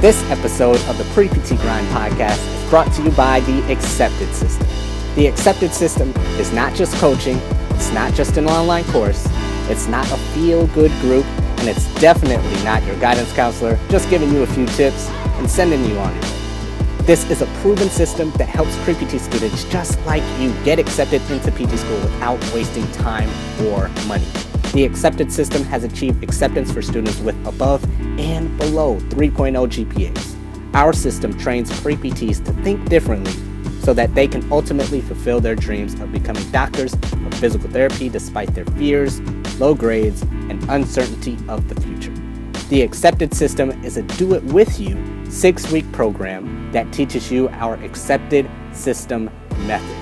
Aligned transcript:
This 0.00 0.22
episode 0.30 0.80
of 0.88 0.96
the 0.96 1.04
Pre 1.12 1.28
PT 1.28 1.60
Grind 1.60 1.86
podcast 1.88 2.38
is 2.38 2.70
brought 2.70 2.90
to 2.94 3.02
you 3.02 3.10
by 3.10 3.40
the 3.40 3.70
Accepted 3.70 4.34
System. 4.34 4.66
The 5.14 5.26
Accepted 5.26 5.74
System 5.74 6.08
is 6.38 6.50
not 6.54 6.74
just 6.74 6.94
coaching, 6.94 7.36
it's 7.72 7.92
not 7.92 8.14
just 8.14 8.38
an 8.38 8.46
online 8.46 8.84
course, 8.84 9.28
it's 9.68 9.88
not 9.88 10.10
a 10.10 10.16
feel 10.32 10.68
good 10.68 10.90
group, 11.02 11.26
and 11.58 11.68
it's 11.68 11.92
definitely 12.00 12.64
not 12.64 12.82
your 12.86 12.98
guidance 12.98 13.30
counselor 13.34 13.78
just 13.90 14.08
giving 14.08 14.30
you 14.32 14.42
a 14.42 14.46
few 14.46 14.64
tips 14.68 15.10
and 15.36 15.50
sending 15.50 15.84
you 15.84 15.98
on 15.98 16.14
your 16.14 16.22
way. 16.22 16.30
This 17.02 17.30
is 17.30 17.42
a 17.42 17.46
proven 17.60 17.90
system 17.90 18.30
that 18.38 18.48
helps 18.48 18.74
pre-PT 18.84 19.20
students 19.20 19.64
just 19.64 20.00
like 20.06 20.22
you 20.40 20.50
get 20.64 20.78
accepted 20.78 21.20
into 21.30 21.50
PT 21.50 21.78
school 21.78 22.00
without 22.00 22.40
wasting 22.54 22.90
time 22.92 23.28
or 23.66 23.88
money. 24.06 24.24
The 24.72 24.84
accepted 24.84 25.30
system 25.30 25.62
has 25.64 25.84
achieved 25.84 26.24
acceptance 26.24 26.72
for 26.72 26.80
students 26.80 27.18
with 27.18 27.36
above 27.46 27.84
and 28.20 28.56
below 28.58 28.98
3.0 29.08 29.66
GPAs. 29.68 30.36
Our 30.74 30.92
system 30.92 31.36
trains 31.38 31.72
pre-PTs 31.80 32.44
to 32.44 32.52
think 32.62 32.86
differently 32.88 33.32
so 33.80 33.92
that 33.94 34.14
they 34.14 34.28
can 34.28 34.46
ultimately 34.52 35.00
fulfill 35.00 35.40
their 35.40 35.56
dreams 35.56 35.98
of 36.00 36.12
becoming 36.12 36.48
doctors 36.50 36.92
of 36.92 37.34
physical 37.34 37.70
therapy 37.70 38.10
despite 38.10 38.54
their 38.54 38.66
fears, 38.66 39.20
low 39.58 39.74
grades, 39.74 40.20
and 40.22 40.62
uncertainty 40.68 41.36
of 41.48 41.68
the 41.68 41.80
future. 41.80 42.12
The 42.68 42.82
accepted 42.82 43.34
system 43.34 43.70
is 43.82 43.96
a 43.96 44.02
do 44.02 44.34
it 44.34 44.44
with 44.44 44.78
you 44.78 45.02
six 45.28 45.72
week 45.72 45.90
program 45.92 46.70
that 46.72 46.92
teaches 46.92 47.32
you 47.32 47.48
our 47.48 47.76
accepted 47.76 48.50
system 48.72 49.30
method. 49.60 49.96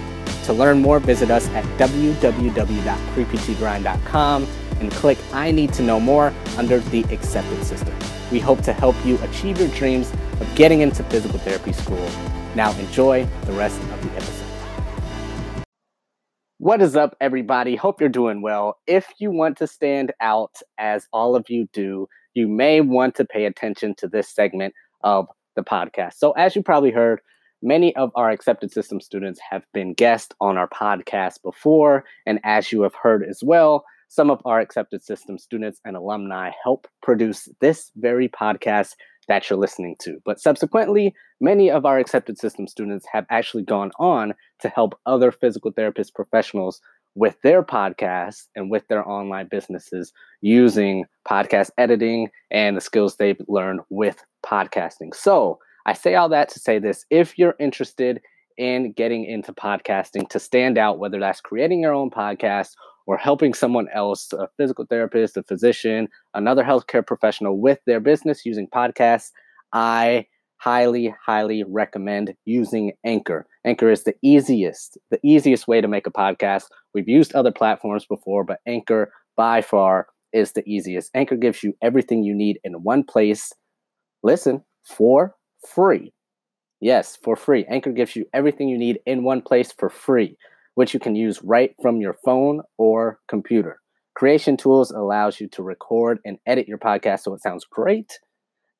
To 0.47 0.53
learn 0.53 0.81
more, 0.81 0.99
visit 0.99 1.31
us 1.31 1.47
at 1.51 1.65
www.preptgrind.com 1.79 4.47
and 4.81 4.91
click 4.93 5.19
I 5.33 5.51
Need 5.51 5.73
to 5.75 5.83
Know 5.83 6.01
More 6.01 6.33
under 6.57 6.79
the 6.79 7.05
Accepted 7.05 7.65
System. 7.65 7.95
We 8.31 8.39
hope 8.39 8.63
to 8.63 8.73
help 8.73 8.95
you 9.07 9.19
achieve 9.23 9.59
your 9.59 9.69
dreams 9.69 10.13
of 10.41 10.55
getting 10.55 10.81
into 10.83 11.03
physical 11.05 11.39
therapy 11.39 11.73
school. 11.73 12.09
Now, 12.55 12.73
enjoy 12.79 13.27
the 13.45 13.53
rest 13.53 13.81
of 13.81 14.03
the 14.03 14.11
episode. 14.17 15.65
What 16.59 16.83
is 16.83 16.97
up, 16.97 17.17
everybody? 17.21 17.77
Hope 17.77 18.01
you're 18.01 18.11
doing 18.11 18.43
well. 18.43 18.79
If 18.87 19.07
you 19.19 19.31
want 19.31 19.57
to 19.59 19.67
stand 19.67 20.13
out, 20.21 20.57
as 20.77 21.07
all 21.13 21.37
of 21.37 21.49
you 21.49 21.69
do, 21.73 22.09
you 22.35 22.49
may 22.49 22.81
want 22.81 23.15
to 23.15 23.25
pay 23.25 23.47
attention 23.47 23.95
to 23.99 24.09
this 24.09 24.29
segment 24.29 24.75
of 25.03 25.27
the 25.57 25.63
podcast. 25.63 26.15
So, 26.15 26.33
as 26.33 26.55
you 26.55 26.63
probably 26.63 26.91
heard, 26.91 27.21
many 27.63 27.95
of 27.97 28.11
our 28.15 28.31
accepted 28.31 28.73
system 28.73 29.01
students 29.01 29.41
have 29.51 29.65
been 29.73 29.95
guests 29.95 30.35
on 30.41 30.59
our 30.59 30.69
podcast 30.69 31.43
before. 31.43 32.05
And 32.27 32.41
as 32.45 32.73
you 32.73 32.83
have 32.83 32.95
heard 32.95 33.25
as 33.25 33.41
well, 33.43 33.85
some 34.09 34.31
of 34.31 34.41
our 34.45 34.61
accepted 34.61 35.03
system 35.03 35.39
students 35.39 35.81
and 35.85 35.97
alumni 35.97 36.51
help 36.63 36.89
produce 37.03 37.49
this 37.61 37.91
very 37.97 38.29
podcast 38.29 38.95
that 39.29 39.49
you're 39.49 39.59
listening 39.59 39.95
to. 40.01 40.19
But 40.25 40.41
subsequently, 40.41 41.15
many 41.41 41.71
of 41.71 41.85
our 41.85 41.99
accepted 41.99 42.39
system 42.39 42.67
students 42.67 43.07
have 43.13 43.27
actually 43.31 43.63
gone 43.63 43.93
on 43.99 44.35
to 44.61 44.69
help 44.69 44.99
other 45.07 45.31
physical 45.31 45.71
therapist 45.71 46.15
professionals 46.15 46.81
with 47.15 47.37
their 47.43 47.63
podcasts 47.63 48.47
and 48.57 48.71
with 48.71 48.87
their 48.89 49.07
online 49.07 49.49
businesses 49.51 50.13
using 50.41 51.05
podcast 51.29 51.71
editing 51.77 52.31
and 52.51 52.77
the 52.77 52.81
skills 52.81 53.17
they've 53.17 53.41
learned 53.49 53.81
with 53.91 54.25
podcasting. 54.45 55.15
So, 55.15 55.59
I 55.87 55.95
say 55.95 56.17
all 56.17 56.29
that 56.29 56.51
to 56.51 56.61
say 56.61 56.79
this 56.79 57.07
if 57.11 57.39
you're 57.39 57.55
interested 57.59 58.21
in 58.59 58.93
getting 58.93 59.25
into 59.25 59.53
podcasting 59.53 60.29
to 60.31 60.39
stand 60.39 60.77
out, 60.77 60.99
whether 60.99 61.19
that's 61.19 61.41
creating 61.41 61.81
your 61.81 61.95
own 61.95 62.11
podcast 62.11 62.75
or 63.09 63.17
helping 63.17 63.55
someone 63.55 63.89
else, 63.95 64.31
a 64.35 64.47
physical 64.59 64.85
therapist, 64.85 65.39
a 65.39 65.43
physician, 65.43 66.09
another 66.35 66.63
healthcare 66.63 67.05
professional 67.05 67.59
with 67.59 67.79
their 67.87 68.01
business 68.01 68.45
using 68.45 68.69
podcasts, 68.69 69.31
I 69.73 70.27
highly, 70.59 71.15
highly 71.25 71.65
recommend 71.65 72.35
using 72.45 72.93
Anchor. 73.07 73.47
Anchor 73.65 73.91
is 73.91 74.05
the 74.05 74.15
easiest, 74.23 74.99
the 75.11 75.19
easiest 75.25 75.67
way 75.67 75.81
to 75.81 75.89
make 75.89 76.07
a 76.07 76.13
podcast. 76.13 76.65
We've 76.93 77.09
used 77.09 77.35
other 77.35 77.51
platforms 77.51 78.05
before, 78.05 78.45
but 78.45 78.61
Anchor 78.67 79.11
by 79.39 79.63
far 79.63 80.09
is 80.35 80.53
the 80.53 80.69
easiest. 80.69 81.11
Anchor 81.15 81.37
gives 81.37 81.63
you 81.63 81.73
everything 81.81 82.25
you 82.25 82.35
need 82.35 82.61
in 82.63 82.83
one 82.83 83.05
place. 83.05 83.55
Listen, 84.23 84.63
for 84.85 85.35
free. 85.67 86.13
Yes, 86.83 87.17
for 87.25 87.37
free. 87.37 87.65
Anchor 87.71 87.93
gives 87.93 88.15
you 88.15 88.27
everything 88.35 88.69
you 88.69 88.77
need 88.77 88.99
in 89.07 89.25
one 89.25 89.41
place 89.41 89.73
for 89.73 89.89
free 89.89 90.37
which 90.79 90.95
you 90.95 91.01
can 91.01 91.17
use 91.17 91.43
right 91.43 91.75
from 91.83 92.01
your 92.01 92.15
phone 92.25 92.61
or 92.77 93.19
computer. 93.27 93.81
Creation 94.15 94.57
Tools 94.57 94.93
allows 94.93 95.41
you 95.41 95.49
to 95.49 95.61
record 95.61 96.21
and 96.25 96.39
edit 96.47 96.69
your 96.69 96.79
podcast 96.79 97.23
so 97.23 97.35
it 97.35 97.43
sounds 97.43 97.65
great. 97.65 98.21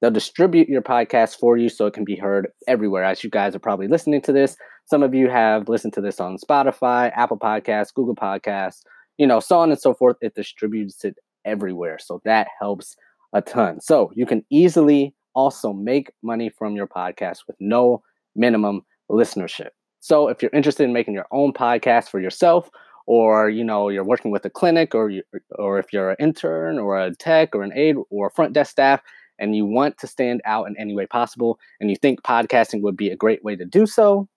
They'll 0.01 0.13
distribute 0.13 0.69
your 0.69 0.81
podcast 0.81 1.41
for 1.41 1.57
you 1.57 1.69
so 1.69 1.87
it 1.87 1.95
can 1.95 2.05
be 2.05 2.15
heard 2.15 2.47
everywhere. 2.69 3.03
As 3.03 3.25
you 3.25 3.31
guys 3.31 3.57
are 3.57 3.59
probably 3.59 3.89
listening 3.89 4.23
to 4.23 4.33
this, 4.33 4.57
some 4.87 5.03
of 5.03 5.13
you 5.13 5.29
have 5.29 5.69
listened 5.69 5.93
to 5.95 6.01
this 6.01 6.21
on 6.21 6.37
Spotify, 6.39 7.11
Apple 7.17 7.37
Podcasts, 7.37 7.93
Google 7.93 8.15
Podcasts, 8.15 8.83
you 9.17 9.27
know, 9.27 9.41
so 9.41 9.59
on 9.59 9.73
and 9.73 9.81
so 9.81 9.93
forth. 9.93 10.19
It 10.21 10.37
distributes 10.37 11.05
it 11.05 11.17
everywhere. 11.45 11.99
So 11.99 12.21
that 12.25 12.47
helps 12.61 12.95
a 13.33 13.43
ton. 13.43 13.81
So 13.81 14.13
you 14.15 14.25
can 14.25 14.45
easily 14.53 15.17
also 15.35 15.73
make 15.73 16.13
money 16.23 16.49
from 16.49 16.77
your 16.77 16.87
podcast 16.87 17.39
with 17.49 17.57
no 17.59 18.03
minimum 18.37 18.83
listenership. 19.11 19.71
So 20.01 20.29
if 20.29 20.43
you're 20.43 20.51
interested 20.53 20.85
in 20.85 20.93
making 20.93 21.15
your 21.15 21.27
own 21.31 21.53
podcast 21.53 22.09
for 22.09 22.21
yourself, 22.21 22.71
or 23.07 23.49
you 23.49 23.65
know 23.65 23.89
you're 23.89 24.05
working 24.05 24.31
with 24.31 24.45
a 24.45 24.51
clinic, 24.51 24.95
or 24.95 25.11
you, 25.11 25.23
or 25.59 25.79
if 25.79 25.93
you're 25.93 26.11
an 26.11 26.17
intern 26.19 26.79
or 26.79 26.99
a 26.99 27.15
tech 27.15 27.55
or 27.55 27.63
an 27.63 27.73
aide 27.75 27.97
or 28.11 28.31
front 28.31 28.53
desk 28.53 28.71
staff, 28.71 29.01
and 29.39 29.57
you 29.57 29.65
want 29.65 29.99
to 29.99 30.07
stand 30.07 30.41
out 30.45 30.69
in 30.69 30.77
any 30.79 30.95
way 30.95 31.07
possible, 31.07 31.59
and 31.81 31.91
you 31.91 31.97
think 31.97 32.23
podcasting 32.23 32.83
would 32.83 32.97
be 32.97 33.09
a 33.09 33.17
great 33.17 33.43
way 33.43 33.57
to 33.57 33.65
do 33.65 33.87
so, 33.87 34.29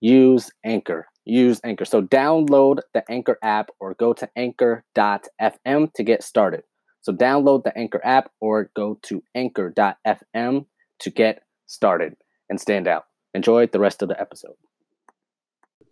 use 0.00 0.50
Anchor. 0.64 1.08
Use 1.24 1.60
Anchor. 1.64 1.84
So 1.84 2.02
download 2.02 2.80
the 2.94 3.04
Anchor 3.08 3.38
app 3.42 3.70
or 3.80 3.94
go 3.94 4.12
to 4.12 4.28
anchor.fm 4.36 5.92
to 5.94 6.02
get 6.02 6.22
started. 6.22 6.64
So 7.00 7.12
download 7.12 7.64
the 7.64 7.76
Anchor 7.78 8.00
app 8.04 8.30
or 8.40 8.70
go 8.74 8.98
to 9.02 9.22
anchor.fm 9.34 10.66
to 10.98 11.10
get 11.10 11.42
started 11.66 12.16
and 12.50 12.60
stand 12.60 12.88
out. 12.88 13.04
Enjoy 13.34 13.66
the 13.66 13.80
rest 13.80 14.02
of 14.02 14.08
the 14.08 14.20
episode 14.20 14.54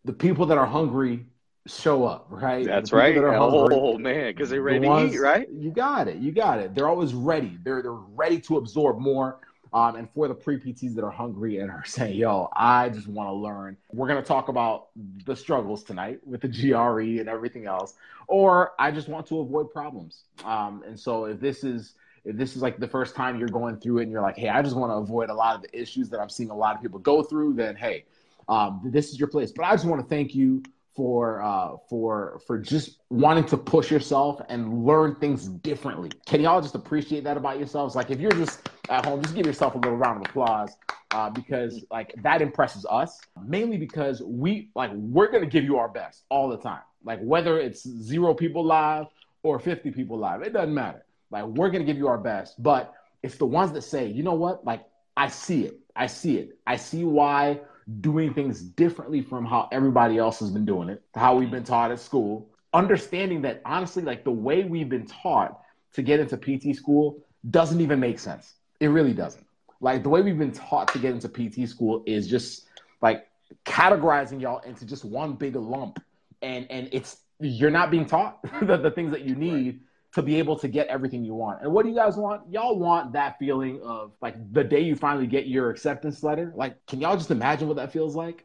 the 0.05 0.13
people 0.13 0.47
that 0.47 0.59
are 0.59 0.67
hungry 0.67 1.27
show 1.67 2.05
up, 2.05 2.27
right? 2.31 2.65
That's 2.65 2.93
right. 2.93 3.15
That 3.15 3.39
hungry, 3.39 3.77
oh 3.77 3.99
man, 3.99 4.33
because 4.33 4.51
they're 4.51 4.63
ready 4.63 4.81
the 4.81 4.89
ones, 4.89 5.13
to 5.13 5.17
eat, 5.17 5.21
right? 5.21 5.49
You 5.51 5.71
got 5.71 6.09
it. 6.09 6.17
You 6.17 6.33
got 6.33 6.59
it. 6.59 6.75
They're 6.75 6.89
always 6.89 7.15
ready. 7.15 7.59
They're 7.63 7.83
they're 7.83 7.93
ready 7.93 8.41
to 8.43 8.57
absorb 8.57 8.99
more. 8.99 9.41
Um, 9.73 9.95
and 9.95 10.11
for 10.11 10.27
the 10.27 10.35
pre 10.35 10.59
PTs 10.59 10.97
that 10.97 11.05
are 11.05 11.13
hungry 11.13 11.59
and 11.59 11.71
are 11.71 11.85
saying, 11.87 12.17
"Yo, 12.17 12.49
I 12.55 12.89
just 12.89 13.07
want 13.07 13.29
to 13.29 13.33
learn," 13.33 13.77
we're 13.93 14.09
gonna 14.09 14.23
talk 14.23 14.49
about 14.49 14.89
the 15.25 15.37
struggles 15.37 15.85
tonight 15.85 16.21
with 16.27 16.41
the 16.41 16.49
GRE 16.49 17.21
and 17.21 17.29
everything 17.29 17.67
else, 17.67 17.95
or 18.27 18.73
I 18.79 18.91
just 18.91 19.09
want 19.09 19.27
to 19.29 19.41
avoid 19.41 19.71
problems. 19.71 20.25
Um, 20.45 20.83
and 20.87 20.99
so 20.99 21.27
if 21.27 21.41
this 21.41 21.63
is 21.63 21.95
if 22.25 22.37
this 22.37 22.57
is 22.57 22.63
like 22.63 22.79
the 22.79 22.89
first 22.89 23.15
time 23.15 23.39
you're 23.39 23.49
going 23.49 23.77
through 23.77 23.99
it 23.99 24.05
and 24.05 24.13
you're 24.13 24.23
like, 24.23 24.37
"Hey, 24.37 24.49
I 24.49 24.61
just 24.63 24.77
want 24.77 24.91
to 24.91 24.97
avoid 24.97 25.31
a 25.31 25.35
lot 25.35 25.55
of 25.55 25.63
the 25.63 25.81
issues 25.81 26.09
that 26.11 26.21
I'm 26.21 26.29
seeing 26.31 26.51
a 26.51 26.57
lot 26.57 26.75
of 26.75 26.83
people 26.83 26.99
go 26.99 27.23
through," 27.23 27.55
then 27.55 27.77
hey, 27.77 28.07
um, 28.51 28.83
this 28.85 29.11
is 29.11 29.19
your 29.19 29.29
place. 29.29 29.53
But 29.53 29.65
I 29.65 29.71
just 29.73 29.87
want 29.87 30.03
to 30.03 30.09
thank 30.09 30.35
you 30.35 30.63
for 30.95 31.41
uh, 31.41 31.77
for 31.89 32.41
for 32.47 32.59
just 32.59 32.99
wanting 33.09 33.45
to 33.45 33.57
push 33.57 33.91
yourself 33.91 34.43
and 34.49 34.85
learn 34.85 35.15
things 35.15 35.47
differently. 35.47 36.11
Can 36.27 36.41
y'all 36.43 36.61
just 36.61 36.75
appreciate 36.75 37.25
that 37.25 37.37
about 37.37 37.59
yourselves? 37.59 37.95
Like 37.95 38.11
if 38.11 38.21
you're 38.21 38.33
just 38.33 38.69
at 38.91 39.07
home, 39.07 39.23
just 39.23 39.37
give 39.37 39.47
yourself 39.47 39.77
a 39.77 39.79
little 39.79 39.97
round 39.97 40.23
of 40.23 40.29
applause 40.31 40.77
uh, 41.13 41.31
because 41.31 41.85
like 41.93 42.13
that 42.23 42.43
impresses 42.43 42.85
us. 42.91 43.21
Mainly 43.43 43.79
because 43.79 44.21
we 44.21 44.71
like 44.75 44.91
we're 44.93 45.31
gonna 45.31 45.47
give 45.47 45.65
you 45.65 45.79
our 45.79 45.89
best 45.89 46.25
all 46.29 46.49
the 46.49 46.59
time. 46.59 46.83
Like 47.05 47.21
whether 47.21 47.59
it's 47.59 47.89
zero 47.89 48.35
people 48.35 48.65
live 48.65 49.07
or 49.43 49.59
50 49.59 49.93
people 49.93 50.19
live, 50.19 50.43
it 50.43 50.53
doesn't 50.53 50.75
matter. 50.75 51.05
Like 51.31 51.45
we're 51.45 51.71
gonna 51.71 51.85
give 51.85 51.97
you 51.97 52.09
our 52.09 52.19
best, 52.19 52.61
but 52.61 52.93
it's 53.23 53.37
the 53.37 53.47
ones 53.47 53.71
that 53.73 53.83
say, 53.83 54.09
you 54.09 54.25
know 54.25 54.35
what, 54.35 54.65
like 54.65 54.83
I 55.17 55.29
see 55.29 55.65
it, 55.65 55.79
I 55.95 56.09
see 56.09 56.39
it, 56.39 56.59
I 56.67 56.77
see 56.77 57.05
why 57.05 57.61
doing 58.01 58.33
things 58.35 58.63
differently 58.63 59.21
from 59.23 59.45
how 59.45 59.69
everybody 59.73 60.19
else 60.19 60.39
has 60.41 60.51
been 60.51 60.65
doing 60.65 60.89
it, 60.89 61.03
how 61.15 61.37
we've 61.37 61.51
been 61.51 61.65
taught 61.65 61.91
at 61.91 61.99
school. 61.99 62.49
Understanding 62.73 63.43
that 63.43 63.61
honestly, 63.65 64.03
like 64.03 64.23
the 64.23 64.31
way 64.31 64.65
we've 64.65 64.89
been 64.89 65.07
taught 65.07 65.61
to 65.95 66.03
get 66.03 66.21
into 66.21 66.37
PT 66.37 66.77
school 66.77 67.19
doesn't 67.51 67.81
even 67.81 67.99
make 67.99 68.19
sense. 68.19 68.55
It 68.79 68.89
really 68.89 69.13
doesn't. 69.13 69.45
Like 69.81 70.03
the 70.03 70.09
way 70.09 70.23
we've 70.23 70.39
been 70.39 70.53
taught 70.53 70.89
to 70.93 70.99
get 70.99 71.13
into 71.13 71.29
PT 71.29 71.69
school 71.69 72.05
is 72.07 72.29
just 72.29 72.67
like 73.03 73.27
categorizing 73.65 74.41
y'all 74.41 74.61
into 74.61 74.85
just 74.85 75.05
one 75.05 75.35
big 75.35 75.57
lump. 75.57 76.01
And 76.43 76.67
and 76.71 76.89
it's 76.93 77.23
you're 77.41 77.71
not 77.71 77.91
being 77.91 78.07
taught 78.07 78.39
the, 78.63 78.77
the 78.77 78.91
things 78.91 79.11
that 79.13 79.23
you 79.23 79.35
need 79.35 79.81
to 80.13 80.23
be 80.23 80.37
able 80.37 80.57
to 80.57 80.69
get 80.69 80.89
everything 80.89 81.25
you 81.25 81.35
want. 81.35 81.63
And 81.63 81.73
what 81.73 81.85
do 81.85 81.89
you 81.91 81.95
guys 81.95 82.17
want? 82.17 82.43
Y'all 82.51 82.79
want 82.79 83.13
that 83.13 83.39
feeling 83.39 83.81
of 83.83 84.13
like 84.21 84.35
the 84.53 84.65
day 84.65 84.81
you 84.81 84.97
finally 84.97 85.27
get 85.27 85.47
your 85.47 85.71
acceptance 85.71 86.23
letter. 86.23 86.53
Like, 86.57 86.85
can 86.87 87.01
y'all 87.01 87.17
just 87.17 87.31
imagine 87.31 87.69
what 87.69 87.77
that 87.77 87.93
feels 87.93 88.17
like? 88.17 88.45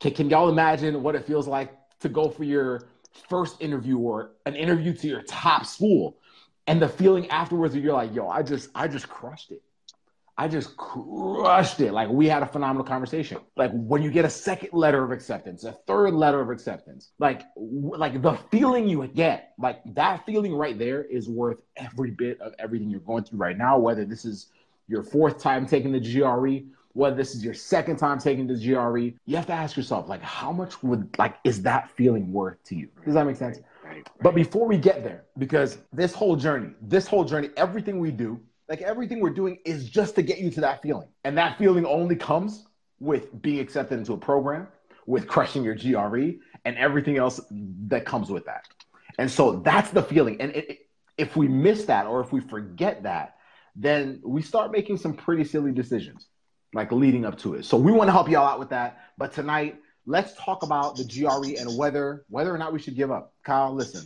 Can, 0.00 0.12
can 0.12 0.30
y'all 0.30 0.48
imagine 0.48 1.02
what 1.02 1.14
it 1.14 1.26
feels 1.26 1.46
like 1.46 1.74
to 2.00 2.08
go 2.08 2.30
for 2.30 2.44
your 2.44 2.88
first 3.28 3.60
interview 3.60 3.98
or 3.98 4.32
an 4.46 4.54
interview 4.54 4.94
to 4.94 5.08
your 5.08 5.22
top 5.22 5.66
school 5.66 6.16
and 6.66 6.80
the 6.80 6.88
feeling 6.88 7.28
afterwards 7.30 7.74
that 7.74 7.80
you're 7.80 7.94
like, 7.94 8.14
yo, 8.14 8.28
I 8.28 8.42
just, 8.42 8.70
I 8.74 8.88
just 8.88 9.08
crushed 9.08 9.50
it. 9.50 9.62
I 10.40 10.46
just 10.46 10.76
crushed 10.76 11.80
it. 11.80 11.92
Like 11.92 12.08
we 12.08 12.28
had 12.28 12.44
a 12.44 12.46
phenomenal 12.46 12.84
conversation. 12.84 13.38
Like 13.56 13.72
when 13.74 14.02
you 14.02 14.10
get 14.12 14.24
a 14.24 14.30
second 14.30 14.70
letter 14.72 15.02
of 15.02 15.10
acceptance, 15.10 15.64
a 15.64 15.72
third 15.72 16.14
letter 16.14 16.40
of 16.40 16.48
acceptance, 16.48 17.10
like 17.18 17.42
like 17.56 18.22
the 18.22 18.34
feeling 18.52 18.88
you 18.88 19.04
get, 19.08 19.54
like 19.58 19.80
that 19.94 20.24
feeling 20.24 20.54
right 20.54 20.78
there 20.78 21.02
is 21.02 21.28
worth 21.28 21.58
every 21.76 22.12
bit 22.12 22.40
of 22.40 22.54
everything 22.60 22.88
you're 22.88 23.00
going 23.00 23.24
through 23.24 23.40
right 23.40 23.58
now. 23.58 23.78
Whether 23.78 24.04
this 24.04 24.24
is 24.24 24.46
your 24.86 25.02
fourth 25.02 25.42
time 25.42 25.66
taking 25.66 25.90
the 25.90 26.00
GRE, 26.00 26.70
whether 26.92 27.16
this 27.16 27.34
is 27.34 27.44
your 27.44 27.54
second 27.54 27.96
time 27.96 28.20
taking 28.20 28.46
the 28.46 28.54
GRE, 28.54 29.18
you 29.26 29.36
have 29.36 29.46
to 29.46 29.52
ask 29.52 29.76
yourself, 29.76 30.08
like, 30.08 30.22
how 30.22 30.52
much 30.52 30.84
would 30.84 31.18
like 31.18 31.36
is 31.42 31.62
that 31.62 31.90
feeling 31.90 32.32
worth 32.32 32.62
to 32.64 32.76
you? 32.76 32.88
Does 33.04 33.14
that 33.14 33.26
make 33.26 33.36
sense? 33.36 33.58
Right, 33.84 33.94
right. 33.96 34.08
But 34.22 34.36
before 34.36 34.68
we 34.68 34.78
get 34.78 35.02
there, 35.02 35.24
because 35.36 35.78
this 35.92 36.14
whole 36.14 36.36
journey, 36.36 36.70
this 36.80 37.08
whole 37.08 37.24
journey, 37.24 37.50
everything 37.56 37.98
we 37.98 38.12
do 38.12 38.40
like 38.68 38.82
everything 38.82 39.20
we're 39.20 39.30
doing 39.30 39.58
is 39.64 39.88
just 39.88 40.14
to 40.16 40.22
get 40.22 40.38
you 40.38 40.50
to 40.50 40.60
that 40.60 40.82
feeling. 40.82 41.08
And 41.24 41.36
that 41.38 41.58
feeling 41.58 41.86
only 41.86 42.16
comes 42.16 42.66
with 43.00 43.40
being 43.40 43.60
accepted 43.60 43.98
into 43.98 44.12
a 44.12 44.18
program, 44.18 44.68
with 45.06 45.26
crushing 45.26 45.64
your 45.64 45.74
GRE, 45.74 46.38
and 46.64 46.76
everything 46.76 47.16
else 47.16 47.40
that 47.50 48.04
comes 48.04 48.30
with 48.30 48.44
that. 48.44 48.64
And 49.18 49.30
so 49.30 49.60
that's 49.60 49.90
the 49.90 50.02
feeling. 50.02 50.40
And 50.40 50.52
it, 50.52 50.70
it, 50.70 50.78
if 51.16 51.36
we 51.36 51.48
miss 51.48 51.84
that 51.86 52.06
or 52.06 52.20
if 52.20 52.32
we 52.32 52.40
forget 52.40 53.02
that, 53.04 53.36
then 53.74 54.20
we 54.24 54.42
start 54.42 54.70
making 54.70 54.98
some 54.98 55.14
pretty 55.14 55.44
silly 55.44 55.72
decisions, 55.72 56.28
like 56.74 56.92
leading 56.92 57.24
up 57.24 57.38
to 57.38 57.54
it. 57.54 57.64
So 57.64 57.76
we 57.76 57.92
want 57.92 58.08
to 58.08 58.12
help 58.12 58.28
y'all 58.28 58.46
out 58.46 58.58
with 58.58 58.70
that. 58.70 58.98
But 59.16 59.32
tonight, 59.32 59.76
let's 60.04 60.34
talk 60.34 60.62
about 60.62 60.96
the 60.96 61.04
GRE 61.04 61.60
and 61.60 61.78
whether 61.78 62.24
whether 62.28 62.54
or 62.54 62.58
not 62.58 62.72
we 62.72 62.78
should 62.78 62.96
give 62.96 63.10
up. 63.10 63.34
Kyle, 63.44 63.72
listen, 63.74 64.04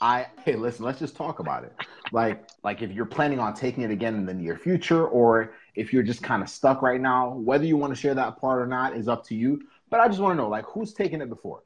I 0.00 0.26
hey, 0.44 0.56
listen, 0.56 0.84
let's 0.84 0.98
just 0.98 1.16
talk 1.16 1.38
about 1.38 1.64
it. 1.64 1.72
Like, 2.12 2.48
like 2.62 2.82
if 2.82 2.92
you're 2.92 3.06
planning 3.06 3.38
on 3.38 3.54
taking 3.54 3.82
it 3.82 3.90
again 3.90 4.14
in 4.14 4.26
the 4.26 4.34
near 4.34 4.56
future, 4.56 5.06
or 5.06 5.54
if 5.74 5.92
you're 5.92 6.02
just 6.02 6.22
kind 6.22 6.42
of 6.42 6.48
stuck 6.48 6.82
right 6.82 7.00
now, 7.00 7.30
whether 7.30 7.64
you 7.64 7.76
want 7.76 7.94
to 7.94 8.00
share 8.00 8.14
that 8.14 8.38
part 8.38 8.60
or 8.60 8.66
not 8.66 8.96
is 8.96 9.08
up 9.08 9.24
to 9.26 9.34
you. 9.34 9.62
But 9.90 10.00
I 10.00 10.08
just 10.08 10.20
want 10.20 10.32
to 10.32 10.36
know, 10.36 10.48
like, 10.48 10.64
who's 10.64 10.92
taken 10.94 11.20
it 11.20 11.28
before? 11.28 11.62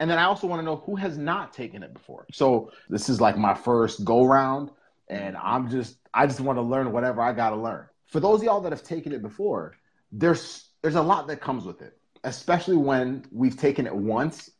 And 0.00 0.10
then 0.10 0.18
I 0.18 0.24
also 0.24 0.46
want 0.46 0.60
to 0.60 0.64
know 0.64 0.76
who 0.76 0.96
has 0.96 1.18
not 1.18 1.52
taken 1.52 1.82
it 1.82 1.92
before. 1.92 2.26
So 2.32 2.70
this 2.88 3.08
is 3.08 3.20
like 3.20 3.36
my 3.36 3.54
first 3.54 4.04
go 4.04 4.24
round, 4.24 4.70
and 5.08 5.36
I'm 5.36 5.70
just 5.70 5.96
I 6.12 6.26
just 6.26 6.40
want 6.40 6.58
to 6.58 6.62
learn 6.62 6.92
whatever 6.92 7.22
I 7.22 7.32
gotta 7.32 7.56
learn. 7.56 7.86
For 8.06 8.20
those 8.20 8.42
y'all 8.42 8.60
that 8.60 8.72
have 8.72 8.82
taken 8.82 9.12
it 9.12 9.22
before, 9.22 9.76
there's 10.12 10.68
there's 10.82 10.94
a 10.94 11.02
lot 11.02 11.26
that 11.28 11.40
comes 11.40 11.64
with 11.64 11.82
it, 11.82 11.98
especially 12.24 12.76
when 12.76 13.24
we've 13.32 13.56
taken 13.56 13.86
it 13.86 13.94
once 13.94 14.50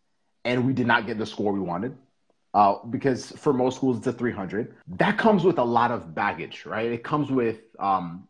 and 0.44 0.66
we 0.66 0.72
did 0.72 0.86
not 0.86 1.06
get 1.06 1.18
the 1.18 1.26
score 1.26 1.52
we 1.52 1.60
wanted 1.60 1.96
uh, 2.56 2.78
because 2.88 3.32
for 3.32 3.52
most 3.52 3.76
schools 3.76 3.98
it's 3.98 4.06
a 4.06 4.12
300 4.12 4.74
that 4.96 5.18
comes 5.18 5.44
with 5.44 5.58
a 5.58 5.64
lot 5.64 5.90
of 5.90 6.14
baggage 6.14 6.64
right? 6.64 6.90
It 6.90 7.04
comes 7.04 7.30
with 7.30 7.60
um, 7.78 8.26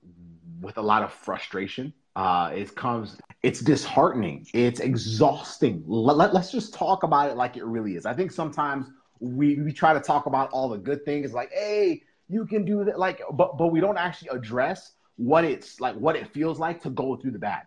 with 0.61 0.78
a 0.78 0.82
lot 0.82 1.02
of 1.02 1.12
frustration. 1.12 1.93
Uh, 2.17 2.50
it 2.55 2.75
comes 2.75 3.19
it's 3.43 3.61
disheartening. 3.61 4.46
It's 4.52 4.81
exhausting. 4.81 5.84
Let, 5.87 6.17
let, 6.17 6.34
let's 6.34 6.50
just 6.50 6.75
talk 6.75 7.05
about 7.05 7.31
it 7.31 7.37
like 7.37 7.56
it 7.56 7.64
really 7.64 7.94
is. 7.94 8.05
I 8.05 8.14
think 8.14 8.32
sometimes 8.32 8.87
we, 9.20 9.61
we 9.61 9.73
try 9.73 9.93
to 9.93 10.00
talk 10.00 10.26
about 10.26 10.50
all 10.50 10.69
the 10.69 10.78
good 10.78 11.05
things 11.05 11.32
like 11.32 11.50
hey 11.52 12.02
you 12.28 12.46
can 12.46 12.64
do 12.64 12.84
that 12.84 12.99
like 12.99 13.23
but 13.32 13.56
but 13.56 13.69
we 13.69 13.81
don't 13.81 13.96
actually 13.96 14.28
address 14.28 14.93
what 15.17 15.44
it's 15.44 15.81
like 15.81 15.94
what 15.96 16.17
it 16.17 16.28
feels 16.34 16.58
like 16.58 16.82
to 16.82 16.90
go 16.90 17.17
through 17.17 17.31
the 17.31 17.38
bad 17.38 17.62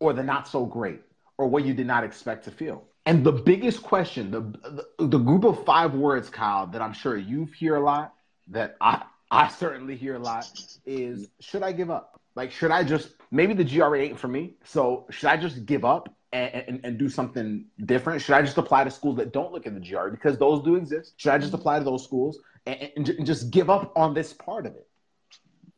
or 0.00 0.12
the 0.12 0.22
not 0.22 0.46
so 0.46 0.66
great 0.66 1.00
or 1.38 1.46
what 1.46 1.64
you 1.64 1.72
did 1.72 1.86
not 1.86 2.04
expect 2.04 2.44
to 2.44 2.50
feel 2.50 2.84
and 3.08 3.24
the 3.24 3.32
biggest 3.32 3.82
question, 3.82 4.30
the, 4.30 4.84
the, 4.98 5.06
the 5.06 5.18
group 5.18 5.44
of 5.44 5.64
five 5.64 5.94
words, 5.94 6.28
Kyle, 6.28 6.66
that 6.66 6.82
I'm 6.82 6.92
sure 6.92 7.16
you 7.16 7.46
hear 7.46 7.76
a 7.76 7.80
lot, 7.80 8.12
that 8.48 8.76
I 8.82 9.02
I 9.30 9.48
certainly 9.48 9.96
hear 9.96 10.16
a 10.16 10.18
lot, 10.18 10.46
is 10.84 11.28
should 11.40 11.62
I 11.62 11.72
give 11.72 11.90
up? 11.90 12.20
Like, 12.34 12.50
should 12.52 12.70
I 12.70 12.84
just 12.84 13.14
maybe 13.30 13.54
the 13.54 13.64
GRE 13.64 13.96
ain't 13.96 14.18
for 14.18 14.28
me? 14.28 14.56
So 14.62 15.06
should 15.08 15.30
I 15.30 15.38
just 15.38 15.64
give 15.64 15.86
up 15.86 16.14
and, 16.34 16.54
and, 16.68 16.80
and, 16.84 16.98
do 16.98 17.08
something 17.08 17.64
different? 17.86 18.20
Should 18.20 18.34
I 18.34 18.42
just 18.42 18.58
apply 18.58 18.84
to 18.84 18.90
schools 18.90 19.16
that 19.16 19.32
don't 19.32 19.52
look 19.52 19.66
at 19.66 19.72
the 19.72 19.80
GRE 19.80 20.10
because 20.10 20.36
those 20.36 20.62
do 20.62 20.74
exist? 20.74 21.14
Should 21.16 21.32
I 21.32 21.38
just 21.38 21.54
apply 21.54 21.78
to 21.78 21.84
those 21.86 22.04
schools 22.04 22.38
and, 22.66 22.90
and, 22.94 23.08
and 23.08 23.26
just 23.26 23.50
give 23.50 23.70
up 23.70 23.90
on 23.96 24.12
this 24.12 24.34
part 24.34 24.66
of 24.66 24.74
it? 24.74 24.86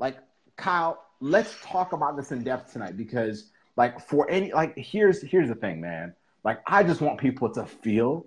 Like, 0.00 0.18
Kyle, 0.56 1.04
let's 1.20 1.54
talk 1.62 1.92
about 1.92 2.16
this 2.16 2.32
in 2.32 2.42
depth 2.42 2.72
tonight 2.72 2.96
because, 2.96 3.50
like, 3.76 4.00
for 4.00 4.28
any 4.28 4.52
like, 4.52 4.76
here's 4.76 5.22
here's 5.22 5.48
the 5.48 5.54
thing, 5.54 5.80
man. 5.80 6.12
Like 6.44 6.60
I 6.66 6.82
just 6.82 7.00
want 7.00 7.18
people 7.18 7.50
to 7.54 7.64
feel 7.64 8.26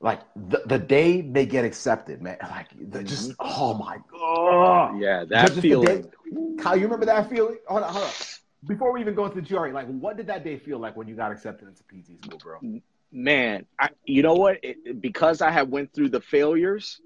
like 0.00 0.20
the, 0.36 0.62
the 0.66 0.78
day 0.78 1.20
they 1.20 1.46
get 1.46 1.64
accepted, 1.64 2.22
man. 2.22 2.38
Like 2.50 2.68
the 2.90 3.02
just 3.02 3.32
oh 3.38 3.74
my 3.74 3.98
god. 4.10 5.00
Yeah, 5.00 5.24
that 5.28 5.48
just, 5.48 5.60
feeling. 5.60 6.02
Day, 6.02 6.08
Kyle, 6.62 6.76
you 6.76 6.84
remember 6.84 7.06
that 7.06 7.28
feeling? 7.28 7.58
Hold 7.66 7.82
on, 7.82 7.92
hold 7.92 8.04
on. 8.04 8.12
Before 8.66 8.92
we 8.92 9.00
even 9.00 9.14
go 9.14 9.26
into 9.26 9.40
the 9.40 9.46
GRE, 9.46 9.68
like 9.68 9.86
what 9.86 10.16
did 10.16 10.26
that 10.28 10.44
day 10.44 10.58
feel 10.58 10.78
like 10.78 10.96
when 10.96 11.06
you 11.06 11.14
got 11.14 11.30
accepted 11.30 11.68
into 11.68 11.82
PT 11.84 12.22
school, 12.24 12.38
bro? 12.38 12.80
Man, 13.10 13.66
I, 13.78 13.90
you 14.04 14.22
know 14.22 14.34
what? 14.34 14.58
It, 14.62 15.00
because 15.00 15.40
I 15.40 15.50
had 15.50 15.70
went 15.70 15.92
through 15.94 16.10
the 16.10 16.20
failures, 16.20 17.00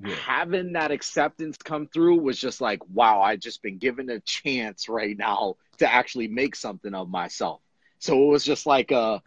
yeah. 0.00 0.14
having 0.14 0.72
that 0.72 0.90
acceptance 0.90 1.56
come 1.58 1.86
through 1.86 2.20
was 2.20 2.38
just 2.38 2.60
like, 2.60 2.80
wow, 2.88 3.20
I 3.20 3.36
just 3.36 3.62
been 3.62 3.78
given 3.78 4.10
a 4.10 4.20
chance 4.20 4.88
right 4.88 5.16
now 5.16 5.56
to 5.78 5.92
actually 5.92 6.28
make 6.28 6.56
something 6.56 6.94
of 6.94 7.08
myself. 7.08 7.60
So 7.98 8.22
it 8.24 8.26
was 8.26 8.44
just 8.44 8.66
like 8.66 8.90
a 8.90 9.22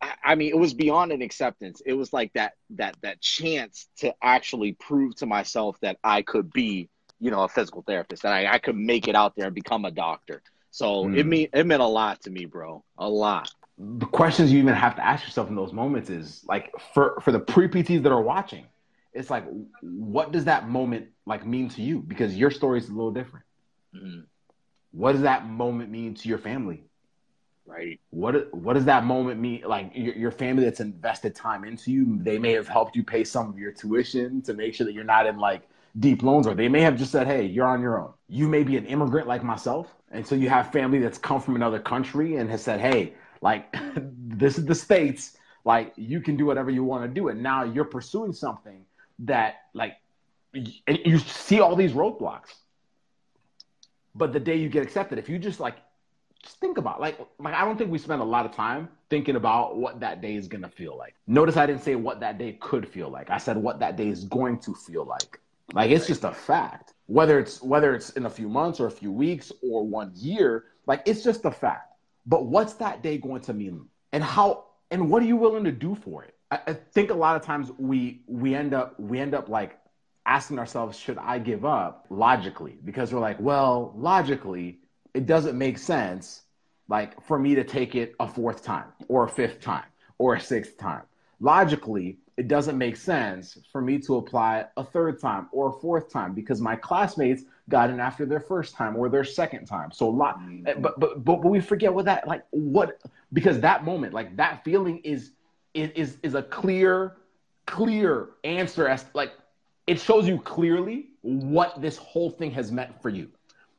I 0.00 0.34
mean, 0.34 0.50
it 0.50 0.58
was 0.58 0.74
beyond 0.74 1.12
an 1.12 1.22
acceptance. 1.22 1.80
It 1.84 1.94
was 1.94 2.12
like 2.12 2.32
that 2.34 2.52
that 2.70 2.96
that 3.02 3.20
chance 3.20 3.88
to 3.98 4.14
actually 4.22 4.72
prove 4.72 5.16
to 5.16 5.26
myself 5.26 5.78
that 5.80 5.98
I 6.04 6.22
could 6.22 6.52
be, 6.52 6.88
you 7.20 7.30
know, 7.30 7.42
a 7.42 7.48
physical 7.48 7.82
therapist, 7.82 8.22
that 8.22 8.32
I, 8.32 8.54
I 8.54 8.58
could 8.58 8.76
make 8.76 9.08
it 9.08 9.14
out 9.14 9.34
there 9.36 9.46
and 9.46 9.54
become 9.54 9.84
a 9.84 9.90
doctor. 9.90 10.42
So 10.70 11.04
mm. 11.04 11.16
it 11.16 11.24
mean 11.24 11.48
it 11.52 11.66
meant 11.66 11.82
a 11.82 11.86
lot 11.86 12.22
to 12.22 12.30
me, 12.30 12.44
bro. 12.44 12.84
A 12.98 13.08
lot. 13.08 13.50
The 13.78 14.06
questions 14.06 14.52
you 14.52 14.58
even 14.58 14.74
have 14.74 14.96
to 14.96 15.04
ask 15.04 15.24
yourself 15.24 15.48
in 15.48 15.54
those 15.54 15.72
moments 15.72 16.10
is 16.10 16.44
like 16.46 16.72
for 16.92 17.18
for 17.22 17.32
the 17.32 17.40
pre 17.40 17.68
PTs 17.68 18.02
that 18.02 18.12
are 18.12 18.22
watching, 18.22 18.66
it's 19.14 19.30
like, 19.30 19.44
what 19.80 20.32
does 20.32 20.44
that 20.44 20.68
moment 20.68 21.08
like 21.24 21.46
mean 21.46 21.70
to 21.70 21.82
you? 21.82 22.00
Because 22.00 22.36
your 22.36 22.50
story 22.50 22.78
is 22.78 22.88
a 22.88 22.92
little 22.92 23.12
different. 23.12 23.46
Mm. 23.94 24.24
What 24.92 25.12
does 25.12 25.22
that 25.22 25.48
moment 25.48 25.90
mean 25.90 26.14
to 26.14 26.28
your 26.28 26.38
family? 26.38 26.84
Right? 27.66 28.00
What 28.10 28.54
what 28.54 28.74
does 28.74 28.84
that 28.86 29.04
moment 29.04 29.40
mean? 29.40 29.62
Like 29.66 29.92
your, 29.94 30.14
your 30.14 30.30
family 30.30 30.64
that's 30.64 30.80
invested 30.80 31.34
time 31.34 31.64
into 31.64 31.90
you, 31.90 32.18
they 32.20 32.38
may 32.38 32.52
have 32.52 32.68
helped 32.68 32.96
you 32.96 33.02
pay 33.02 33.24
some 33.24 33.48
of 33.48 33.58
your 33.58 33.72
tuition 33.72 34.42
to 34.42 34.54
make 34.54 34.74
sure 34.74 34.86
that 34.86 34.92
you're 34.92 35.04
not 35.04 35.26
in 35.26 35.38
like 35.38 35.68
deep 35.98 36.22
loans, 36.22 36.46
or 36.46 36.54
they 36.54 36.68
may 36.68 36.80
have 36.80 36.96
just 36.96 37.12
said, 37.12 37.26
"Hey, 37.26 37.44
you're 37.44 37.66
on 37.66 37.80
your 37.80 38.00
own." 38.00 38.12
You 38.28 38.48
may 38.48 38.62
be 38.62 38.76
an 38.76 38.86
immigrant 38.86 39.28
like 39.28 39.42
myself, 39.42 39.94
and 40.10 40.26
so 40.26 40.34
you 40.34 40.48
have 40.48 40.72
family 40.72 40.98
that's 40.98 41.18
come 41.18 41.40
from 41.40 41.56
another 41.56 41.80
country 41.80 42.36
and 42.36 42.50
has 42.50 42.62
said, 42.62 42.80
"Hey, 42.80 43.14
like 43.40 43.74
this 43.96 44.58
is 44.58 44.64
the 44.64 44.74
states, 44.74 45.36
like 45.64 45.92
you 45.96 46.20
can 46.20 46.36
do 46.36 46.46
whatever 46.46 46.70
you 46.70 46.84
want 46.84 47.04
to 47.04 47.08
do," 47.08 47.28
and 47.28 47.42
now 47.42 47.64
you're 47.64 47.84
pursuing 47.84 48.32
something 48.32 48.84
that 49.20 49.56
like 49.74 49.94
and 50.54 50.98
you 51.04 51.18
see 51.18 51.60
all 51.60 51.76
these 51.76 51.92
roadblocks. 51.92 52.54
But 54.14 54.32
the 54.32 54.40
day 54.40 54.56
you 54.56 54.70
get 54.70 54.82
accepted, 54.82 55.18
if 55.18 55.28
you 55.28 55.38
just 55.38 55.60
like 55.60 55.76
think 56.60 56.78
about 56.78 57.00
like 57.00 57.18
like 57.38 57.54
I 57.54 57.64
don't 57.64 57.76
think 57.76 57.90
we 57.90 57.98
spend 57.98 58.22
a 58.22 58.24
lot 58.24 58.46
of 58.46 58.52
time 58.52 58.88
thinking 59.10 59.36
about 59.36 59.76
what 59.76 60.00
that 60.00 60.20
day 60.20 60.36
is 60.36 60.48
gonna 60.48 60.68
feel 60.68 60.96
like. 60.96 61.14
Notice 61.26 61.56
I 61.56 61.66
didn't 61.66 61.82
say 61.82 61.94
what 61.94 62.20
that 62.20 62.38
day 62.38 62.52
could 62.60 62.88
feel 62.88 63.10
like. 63.10 63.30
I 63.30 63.38
said 63.38 63.56
what 63.56 63.78
that 63.80 63.96
day 63.96 64.08
is 64.08 64.24
going 64.24 64.58
to 64.60 64.74
feel 64.74 65.04
like. 65.04 65.40
Like 65.72 65.90
it's 65.90 66.06
just 66.06 66.24
a 66.24 66.32
fact. 66.32 66.94
Whether 67.06 67.38
it's 67.38 67.62
whether 67.62 67.94
it's 67.94 68.10
in 68.10 68.26
a 68.26 68.30
few 68.30 68.48
months 68.48 68.80
or 68.80 68.86
a 68.86 68.90
few 68.90 69.12
weeks 69.12 69.52
or 69.62 69.86
one 69.86 70.12
year, 70.14 70.64
like 70.86 71.02
it's 71.06 71.22
just 71.22 71.44
a 71.44 71.50
fact. 71.50 71.92
But 72.26 72.46
what's 72.46 72.74
that 72.74 73.02
day 73.02 73.18
going 73.18 73.42
to 73.42 73.54
mean? 73.54 73.86
And 74.12 74.22
how 74.22 74.64
and 74.90 75.10
what 75.10 75.22
are 75.22 75.26
you 75.26 75.36
willing 75.36 75.64
to 75.64 75.72
do 75.72 75.94
for 75.94 76.24
it? 76.24 76.34
I, 76.50 76.60
I 76.68 76.72
think 76.72 77.10
a 77.10 77.14
lot 77.14 77.36
of 77.36 77.42
times 77.42 77.70
we 77.78 78.22
we 78.26 78.54
end 78.54 78.74
up 78.74 78.98
we 78.98 79.18
end 79.18 79.34
up 79.34 79.48
like 79.48 79.78
asking 80.24 80.58
ourselves, 80.58 80.98
should 80.98 81.18
I 81.18 81.38
give 81.38 81.64
up 81.64 82.06
logically? 82.10 82.78
Because 82.84 83.12
we're 83.12 83.20
like, 83.20 83.38
well, 83.40 83.92
logically, 83.96 84.80
it 85.14 85.24
doesn't 85.26 85.56
make 85.56 85.78
sense 85.78 86.42
like 86.88 87.20
for 87.22 87.38
me 87.38 87.54
to 87.54 87.64
take 87.64 87.94
it 87.94 88.14
a 88.20 88.28
fourth 88.28 88.62
time 88.62 88.86
or 89.08 89.24
a 89.24 89.28
fifth 89.28 89.60
time 89.60 89.84
or 90.18 90.34
a 90.34 90.40
sixth 90.40 90.78
time. 90.78 91.02
Logically, 91.40 92.18
it 92.36 92.48
doesn't 92.48 92.76
make 92.76 92.96
sense 92.96 93.58
for 93.72 93.80
me 93.80 93.98
to 93.98 94.16
apply 94.16 94.66
a 94.76 94.84
third 94.84 95.20
time 95.20 95.48
or 95.52 95.68
a 95.68 95.72
fourth 95.72 96.10
time 96.10 96.34
because 96.34 96.60
my 96.60 96.76
classmates 96.76 97.44
got 97.68 97.90
in 97.90 97.98
after 97.98 98.26
their 98.26 98.40
first 98.40 98.74
time 98.74 98.96
or 98.96 99.08
their 99.08 99.24
second 99.24 99.66
time. 99.66 99.90
So 99.90 100.08
a 100.08 100.10
lot, 100.10 100.38
mm-hmm. 100.38 100.80
but, 100.80 101.00
but 101.00 101.24
but 101.24 101.24
but 101.24 101.44
we 101.44 101.60
forget 101.60 101.92
what 101.92 102.04
that 102.04 102.28
like 102.28 102.44
what 102.50 103.00
because 103.32 103.60
that 103.60 103.84
moment 103.84 104.12
like 104.12 104.36
that 104.36 104.62
feeling 104.64 104.98
is 104.98 105.32
is 105.74 106.18
is 106.22 106.34
a 106.34 106.42
clear 106.42 107.16
clear 107.66 108.30
answer 108.44 108.86
as 108.86 109.06
like 109.14 109.32
it 109.86 110.00
shows 110.00 110.28
you 110.28 110.38
clearly 110.38 111.08
what 111.22 111.80
this 111.80 111.96
whole 111.96 112.30
thing 112.30 112.50
has 112.50 112.70
meant 112.70 113.00
for 113.02 113.08
you 113.08 113.28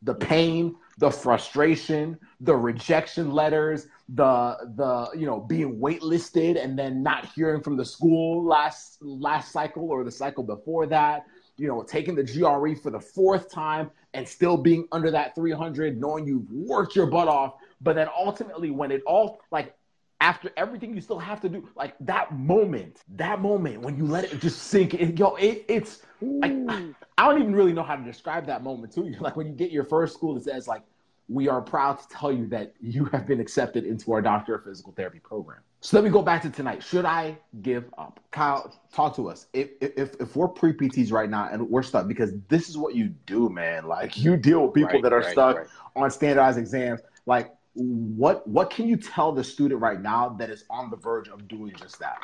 the 0.02 0.14
pain 0.14 0.76
the 0.98 1.12
frustration, 1.12 2.18
the 2.42 2.56
rejection 2.56 3.32
letters, 3.32 3.88
the 4.10 4.58
the 4.76 5.10
you 5.18 5.26
know 5.26 5.40
being 5.40 5.78
waitlisted 5.80 6.62
and 6.62 6.78
then 6.78 7.04
not 7.04 7.26
hearing 7.36 7.62
from 7.62 7.78
the 7.78 7.86
school 7.86 8.44
last 8.44 8.98
last 9.02 9.52
cycle 9.52 9.90
or 9.90 10.04
the 10.04 10.12
cycle 10.12 10.44
before 10.44 10.88
that, 10.88 11.26
you 11.58 11.68
know, 11.68 11.84
taking 11.84 12.16
the 12.16 12.24
GRE 12.24 12.76
for 12.82 12.92
the 12.92 13.00
fourth 13.00 13.52
time 13.52 13.92
and 14.14 14.28
still 14.28 14.58
being 14.58 14.88
under 14.92 15.12
that 15.12 15.36
300, 15.36 16.00
knowing 16.00 16.26
you've 16.26 16.50
worked 16.52 16.96
your 16.96 17.08
butt 17.08 17.28
off. 17.28 17.56
But 17.82 17.96
then 17.96 18.08
ultimately, 18.18 18.72
when 18.72 18.92
it 18.92 19.02
all 19.06 19.40
like 19.52 19.76
after 20.20 20.52
everything 20.58 20.96
you 20.96 21.02
still 21.02 21.20
have 21.20 21.42
to 21.42 21.50
do, 21.50 21.68
like 21.76 21.96
that 22.00 22.34
moment, 22.34 23.04
that 23.16 23.40
moment 23.40 23.82
when 23.82 23.98
you 23.98 24.06
let 24.06 24.24
it 24.24 24.40
just 24.40 24.64
sink 24.64 24.94
in, 24.96 25.16
yo, 25.16 25.36
it, 25.36 25.66
it's 25.68 26.02
like 26.22 26.54
I 27.18 27.28
don't 27.28 27.42
even 27.42 27.56
really 27.56 27.74
know 27.74 27.84
how 27.84 27.96
to 27.96 28.04
describe 28.04 28.46
that 28.48 28.64
moment 28.64 28.94
to 28.94 29.06
you. 29.06 29.16
Like 29.22 29.36
when 29.36 29.48
you 29.48 29.54
get 29.54 29.72
your 29.72 29.84
first 29.84 30.14
school 30.14 30.34
that 30.36 30.44
says 30.44 30.68
like, 30.68 30.84
we 31.30 31.50
are 31.50 31.62
proud 31.62 32.00
to 32.00 32.08
tell 32.08 32.32
you 32.32 32.48
that 32.48 32.74
you 32.80 33.06
have 33.06 33.28
been 33.28 33.42
accepted 33.42 33.84
into 33.84 34.14
our 34.14 34.22
doctor 34.22 34.56
of 34.56 34.64
physical 34.64 34.94
therapy 34.94 35.20
program. 35.20 35.60
So 35.82 35.98
let 35.98 36.04
me 36.04 36.10
go 36.10 36.22
back 36.22 36.42
to 36.44 36.50
tonight. 36.50 36.82
Should 36.82 37.06
I 37.06 37.38
give 37.62 37.86
up? 37.98 38.20
Kyle, 38.32 38.74
talk 38.94 39.16
to 39.18 39.30
us. 39.30 39.48
If 39.54 39.70
if 39.80 40.16
if 40.20 40.36
we're 40.36 40.48
pre 40.48 40.74
PTs 40.74 41.12
right 41.12 41.30
now 41.30 41.50
and 41.52 41.70
we're 41.70 41.84
stuck 41.84 42.08
because 42.08 42.34
this 42.48 42.70
is 42.70 42.78
what 42.78 42.96
you 42.96 43.10
do, 43.26 43.50
man. 43.50 43.88
Like 43.88 44.18
you 44.18 44.38
deal 44.38 44.66
with 44.66 44.74
people 44.74 44.94
right, 44.94 45.04
that 45.04 45.14
are 45.14 45.20
right, 45.20 45.32
stuck 45.32 45.58
right. 45.58 45.68
on 45.96 46.10
standardized 46.10 46.58
exams. 46.58 47.02
Like 47.26 47.54
what 47.74 48.48
what 48.48 48.70
can 48.72 48.88
you 48.88 48.98
tell 48.98 49.32
the 49.32 49.44
student 49.44 49.80
right 49.82 50.02
now 50.02 50.30
that 50.40 50.50
is 50.50 50.64
on 50.70 50.90
the 50.90 50.98
verge 50.98 51.30
of 51.30 51.48
doing 51.48 51.74
just 51.76 52.00
that? 52.00 52.22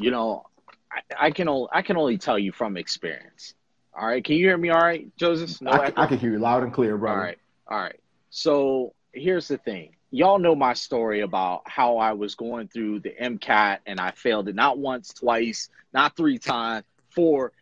You 0.00 0.10
know, 0.10 0.46
I, 0.92 1.26
I 1.26 1.30
can 1.30 1.48
only 1.48 1.68
I 1.72 1.82
can 1.82 1.96
only 1.96 2.18
tell 2.18 2.38
you 2.38 2.52
from 2.52 2.76
experience. 2.76 3.54
All 3.94 4.06
right, 4.06 4.24
can 4.24 4.36
you 4.36 4.46
hear 4.46 4.56
me? 4.56 4.70
All 4.70 4.80
right, 4.80 5.14
Joseph. 5.16 5.60
No 5.60 5.70
I, 5.70 5.92
I, 5.96 6.06
can 6.06 6.18
hear 6.18 6.32
you 6.32 6.38
loud 6.38 6.62
and 6.62 6.72
clear, 6.72 6.96
bro. 6.96 7.10
All 7.10 7.16
right, 7.18 7.38
all 7.68 7.78
right. 7.78 8.00
So 8.30 8.94
here's 9.12 9.48
the 9.48 9.58
thing. 9.58 9.94
Y'all 10.10 10.38
know 10.38 10.54
my 10.54 10.74
story 10.74 11.20
about 11.20 11.62
how 11.66 11.98
I 11.98 12.12
was 12.12 12.34
going 12.34 12.68
through 12.68 13.00
the 13.00 13.14
MCAT 13.20 13.78
and 13.86 13.98
I 13.98 14.10
failed 14.10 14.48
it 14.48 14.54
not 14.54 14.78
once, 14.78 15.08
twice, 15.08 15.70
not 15.94 16.16
three 16.16 16.38
times, 16.38 16.84
four, 17.10 17.52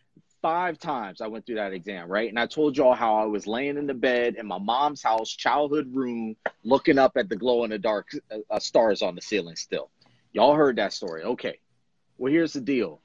five 0.43 0.79
times 0.79 1.21
I 1.21 1.27
went 1.27 1.47
through 1.47 1.57
that 1.57 1.73
exam, 1.73 2.09
right? 2.09 2.29
And 2.29 2.39
I 2.39 2.47
told 2.47 2.77
y'all 2.77 2.95
how 2.95 3.17
I 3.17 3.25
was 3.25 3.47
laying 3.47 3.77
in 3.77 3.87
the 3.87 3.95
bed 3.95 4.37
in 4.37 4.47
my 4.47 4.59
mom's 4.59 5.03
house, 5.03 5.31
childhood 5.31 5.95
room, 5.95 6.37
looking 6.65 6.99
up 6.99 7.17
at 7.17 7.29
the 7.29 7.37
glow 7.37 7.65
in 7.65 7.71
the 7.71 7.79
dark 7.79 8.09
uh, 8.33 8.39
uh, 8.51 8.59
stars 8.59 9.03
on 9.03 9.15
the 9.15 9.23
ceiling 9.23 9.57
still. 9.57 9.91
Y'all 10.33 10.55
heard 10.55 10.77
that 10.77 10.93
story. 10.93 11.23
Okay. 11.23 11.59
Well, 12.19 12.33
here's 12.33 12.53
the 12.53 12.61
deal. 12.61 13.01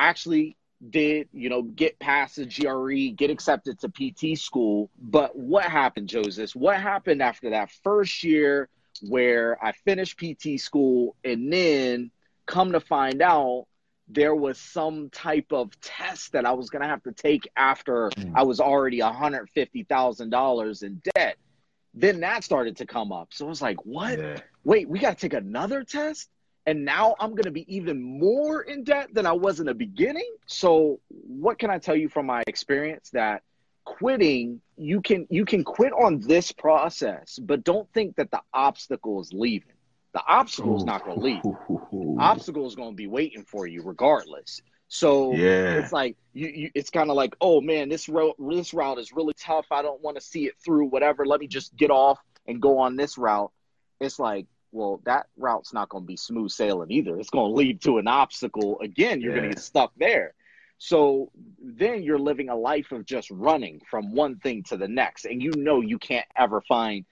Actually 0.00 0.56
did, 0.88 1.28
you 1.32 1.50
know, 1.50 1.62
get 1.62 1.98
past 1.98 2.36
the 2.36 2.46
GRE, 2.46 3.14
get 3.14 3.30
accepted 3.30 3.78
to 3.80 3.88
PT 3.88 4.38
school. 4.38 4.90
But 4.98 5.36
what 5.36 5.64
happened, 5.64 6.08
Joseph? 6.08 6.56
What 6.56 6.80
happened 6.80 7.22
after 7.22 7.50
that 7.50 7.70
first 7.84 8.24
year 8.24 8.68
where 9.02 9.62
I 9.62 9.72
finished 9.72 10.18
PT 10.18 10.58
school 10.58 11.16
and 11.22 11.52
then 11.52 12.10
come 12.46 12.72
to 12.72 12.80
find 12.80 13.20
out 13.20 13.66
there 14.08 14.34
was 14.34 14.58
some 14.58 15.10
type 15.10 15.52
of 15.52 15.78
test 15.80 16.32
that 16.32 16.44
I 16.44 16.52
was 16.52 16.70
going 16.70 16.82
to 16.82 16.88
have 16.88 17.02
to 17.04 17.12
take 17.12 17.48
after 17.56 18.10
mm. 18.10 18.32
I 18.34 18.42
was 18.42 18.58
already 18.58 18.98
$150,000 19.00 20.82
in 20.82 21.02
debt. 21.14 21.36
Then 21.94 22.20
that 22.20 22.42
started 22.42 22.76
to 22.78 22.86
come 22.86 23.12
up. 23.12 23.28
So 23.32 23.46
I 23.46 23.48
was 23.48 23.62
like, 23.62 23.84
what? 23.84 24.18
Yeah. 24.18 24.38
Wait, 24.64 24.88
we 24.88 24.98
got 24.98 25.18
to 25.18 25.28
take 25.28 25.34
another 25.34 25.84
test? 25.84 26.28
And 26.70 26.84
now 26.84 27.16
I'm 27.18 27.30
going 27.30 27.44
to 27.44 27.50
be 27.50 27.66
even 27.74 28.00
more 28.00 28.62
in 28.62 28.84
debt 28.84 29.12
than 29.12 29.26
I 29.26 29.32
was 29.32 29.58
in 29.58 29.66
the 29.66 29.74
beginning. 29.74 30.30
So, 30.46 31.00
what 31.08 31.58
can 31.58 31.68
I 31.68 31.78
tell 31.78 31.96
you 31.96 32.08
from 32.08 32.26
my 32.26 32.42
experience 32.46 33.10
that 33.10 33.42
quitting 33.84 34.60
you 34.76 35.00
can 35.00 35.26
you 35.30 35.44
can 35.44 35.64
quit 35.64 35.92
on 35.92 36.20
this 36.20 36.52
process 36.52 37.38
but 37.40 37.64
don't 37.64 37.90
think 37.92 38.14
that 38.16 38.30
the 38.30 38.40
obstacle 38.52 39.20
is 39.20 39.32
leaving 39.32 39.72
the 40.12 40.22
obstacle 40.26 40.76
is 40.76 40.84
not 40.84 41.04
going 41.04 41.18
to 41.18 41.24
leave. 41.24 42.18
obstacle 42.20 42.66
is 42.66 42.74
going 42.74 42.90
to 42.90 42.96
be 42.96 43.06
waiting 43.06 43.44
for 43.44 43.66
you 43.66 43.82
regardless. 43.82 44.60
So 44.88 45.32
yeah. 45.34 45.74
it's 45.74 45.92
like 45.92 46.16
you, 46.32 46.48
you 46.48 46.70
it's 46.74 46.90
kind 46.90 47.10
of 47.10 47.16
like, 47.16 47.36
oh 47.40 47.60
man, 47.60 47.88
this 47.88 48.08
route 48.08 48.34
this 48.38 48.74
route 48.74 48.98
is 48.98 49.12
really 49.12 49.34
tough. 49.34 49.66
I 49.70 49.82
don't 49.82 50.02
want 50.02 50.16
to 50.16 50.20
see 50.20 50.46
it 50.46 50.54
through. 50.64 50.86
Whatever. 50.86 51.24
Let 51.24 51.40
me 51.40 51.46
just 51.46 51.76
get 51.76 51.90
off 51.90 52.18
and 52.46 52.60
go 52.60 52.78
on 52.78 52.96
this 52.96 53.16
route. 53.16 53.52
It's 54.00 54.18
like, 54.18 54.46
well, 54.72 55.00
that 55.04 55.26
route's 55.36 55.72
not 55.72 55.88
going 55.88 56.04
to 56.04 56.08
be 56.08 56.16
smooth 56.16 56.50
sailing 56.50 56.90
either. 56.90 57.18
It's 57.18 57.30
going 57.30 57.50
to 57.50 57.56
lead 57.56 57.80
to 57.82 57.98
an 57.98 58.06
obstacle 58.06 58.78
again. 58.80 59.20
You're 59.20 59.32
yeah. 59.32 59.38
going 59.38 59.50
to 59.50 59.54
get 59.56 59.62
stuck 59.62 59.92
there. 59.96 60.34
So 60.78 61.30
then 61.62 62.02
you're 62.02 62.18
living 62.18 62.48
a 62.48 62.56
life 62.56 62.90
of 62.90 63.04
just 63.04 63.30
running 63.30 63.82
from 63.90 64.14
one 64.14 64.36
thing 64.36 64.62
to 64.64 64.78
the 64.78 64.88
next, 64.88 65.26
and 65.26 65.42
you 65.42 65.52
know 65.56 65.82
you 65.82 65.98
can't 65.98 66.26
ever 66.36 66.62
find 66.62 67.04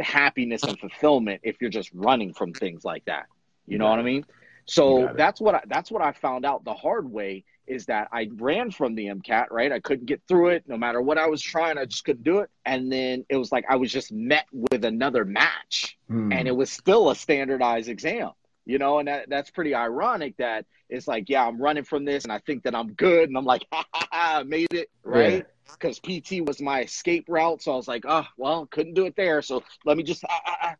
happiness 0.00 0.62
and 0.64 0.78
fulfillment 0.78 1.40
if 1.44 1.60
you're 1.60 1.70
just 1.70 1.90
running 1.94 2.34
from 2.34 2.52
things 2.52 2.84
like 2.84 3.04
that. 3.04 3.26
You 3.66 3.78
know 3.78 3.88
what 3.88 4.00
I 4.00 4.02
mean? 4.02 4.24
So 4.66 5.12
that's 5.16 5.40
what 5.40 5.54
I, 5.54 5.62
that's 5.66 5.90
what 5.90 6.02
I 6.02 6.12
found 6.12 6.44
out 6.44 6.64
the 6.64 6.74
hard 6.74 7.10
way 7.10 7.44
is 7.66 7.86
that 7.86 8.08
I 8.12 8.28
ran 8.34 8.70
from 8.70 8.94
the 8.94 9.06
MCAT, 9.06 9.46
right? 9.50 9.72
I 9.72 9.80
couldn't 9.80 10.06
get 10.06 10.20
through 10.28 10.48
it 10.48 10.64
no 10.66 10.76
matter 10.76 11.00
what 11.00 11.18
I 11.18 11.26
was 11.26 11.40
trying, 11.40 11.78
I 11.78 11.84
just 11.84 12.04
couldn't 12.04 12.24
do 12.24 12.40
it. 12.40 12.50
And 12.64 12.90
then 12.90 13.24
it 13.28 13.36
was 13.36 13.52
like 13.52 13.64
I 13.68 13.76
was 13.76 13.92
just 13.92 14.12
met 14.12 14.46
with 14.52 14.84
another 14.84 15.24
match 15.24 15.96
hmm. 16.08 16.32
and 16.32 16.48
it 16.48 16.56
was 16.56 16.70
still 16.70 17.10
a 17.10 17.16
standardized 17.16 17.88
exam. 17.88 18.30
You 18.64 18.78
know, 18.78 19.00
and 19.00 19.08
that, 19.08 19.28
that's 19.28 19.50
pretty 19.50 19.74
ironic 19.74 20.36
that 20.36 20.66
it's 20.88 21.08
like, 21.08 21.28
yeah, 21.28 21.44
I'm 21.44 21.60
running 21.60 21.82
from 21.82 22.04
this 22.04 22.22
and 22.22 22.32
I 22.32 22.38
think 22.38 22.62
that 22.62 22.76
I'm 22.76 22.92
good 22.92 23.28
and 23.28 23.36
I'm 23.36 23.44
like, 23.44 23.64
ha 23.72 23.84
ha 23.92 24.06
ha, 24.12 24.38
I 24.38 24.42
made 24.44 24.72
it, 24.72 24.88
right? 25.02 25.38
Yeah 25.38 25.42
because 25.72 25.98
PT 26.00 26.46
was 26.46 26.60
my 26.60 26.82
escape 26.82 27.26
route. 27.28 27.62
So 27.62 27.72
I 27.72 27.76
was 27.76 27.88
like, 27.88 28.04
oh, 28.06 28.26
well, 28.36 28.66
couldn't 28.66 28.94
do 28.94 29.06
it 29.06 29.16
there. 29.16 29.42
So 29.42 29.62
let 29.84 29.96
me 29.96 30.02
just, 30.02 30.24
ah, 30.28 30.40
ah, 30.46 30.58
ah. 30.62 30.74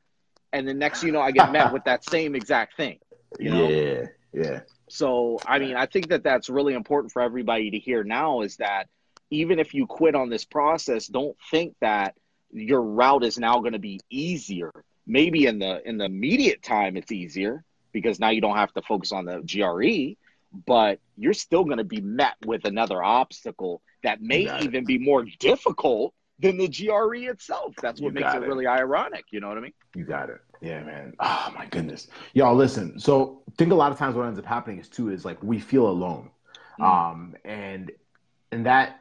and 0.53 0.67
then 0.67 0.79
next, 0.79 1.03
you 1.03 1.13
know, 1.13 1.21
I 1.21 1.31
get 1.31 1.53
met 1.53 1.73
with 1.73 1.85
that 1.85 2.05
same 2.05 2.35
exact 2.35 2.77
thing. 2.77 2.99
You 3.39 3.51
know? 3.51 3.69
Yeah, 3.69 4.07
yeah. 4.33 4.61
So 4.89 5.39
I 5.47 5.59
mean, 5.59 5.77
I 5.77 5.87
think 5.87 6.09
that 6.09 6.23
that's 6.23 6.49
really 6.49 6.75
important 6.75 7.13
for 7.13 7.23
everybody 7.23 7.71
to 7.71 7.79
hear 7.79 8.05
now 8.05 8.43
is 8.43 8.57
that 8.57 8.89
even 9.31 9.59
if 9.59 9.73
you 9.73 9.87
quit 9.87 10.15
on 10.15 10.29
this 10.29 10.45
process, 10.45 11.07
don't 11.07 11.37
think 11.51 11.75
that 11.81 12.15
your 12.53 12.83
route 12.83 13.25
is 13.25 13.39
now 13.39 13.61
going 13.61 13.73
to 13.73 13.79
be 13.79 14.01
easier. 14.11 14.71
Maybe 15.07 15.47
in 15.47 15.59
the 15.59 15.87
in 15.89 15.99
the 15.99 16.05
immediate 16.05 16.63
time 16.63 16.97
it's 16.97 17.11
easier 17.11 17.65
because 17.93 18.21
now 18.21 18.31
you 18.31 18.41
don't 18.41 18.57
have 18.57 18.73
to 18.75 18.83
focus 18.83 19.13
on 19.13 19.25
the 19.25 19.41
GRE, 19.41 20.17
but 20.67 21.01
you're 21.17 21.35
still 21.35 21.65
going 21.65 21.79
to 21.79 21.85
be 21.85 22.01
met 22.01 22.37
with 22.45 22.65
another 22.65 23.03
obstacle 23.03 23.83
that 24.03 24.21
may 24.21 24.63
even 24.63 24.85
be 24.85 24.99
more 24.99 25.25
difficult 25.39 26.15
than 26.43 26.59
the 26.59 26.69
GRE 26.69 27.31
itself. 27.31 27.75
That's 27.81 28.01
what 28.01 28.09
you 28.09 28.21
makes 28.21 28.35
it, 28.35 28.43
it, 28.43 28.47
really 28.47 28.67
ironic. 28.67 29.27
You 29.31 29.41
know 29.41 29.49
what 29.49 29.57
I 29.57 29.61
mean? 29.61 29.73
You 29.95 30.05
got 30.05 30.29
it. 30.29 30.41
Yeah, 30.61 30.83
man. 30.83 31.15
Oh 31.21 31.53
my 31.57 31.67
goodness. 31.67 32.09
Y'all 32.35 32.55
listen. 32.55 32.99
So 32.99 33.43
I 33.49 33.53
think 33.57 33.73
a 33.73 33.75
lot 33.75 33.93
of 33.93 33.99
times 33.99 34.15
what 34.15 34.27
ends 34.27 34.39
up 34.39 34.45
happening 34.45 34.79
is 34.79 34.89
too 34.89 35.11
is 35.11 35.25
like 35.25 35.43
we 35.43 35.59
feel 35.59 35.89
alone. 35.89 36.31
Mm. 36.79 36.85
Um 36.85 37.37
and 37.45 37.91
and 38.51 38.67
that 38.67 39.01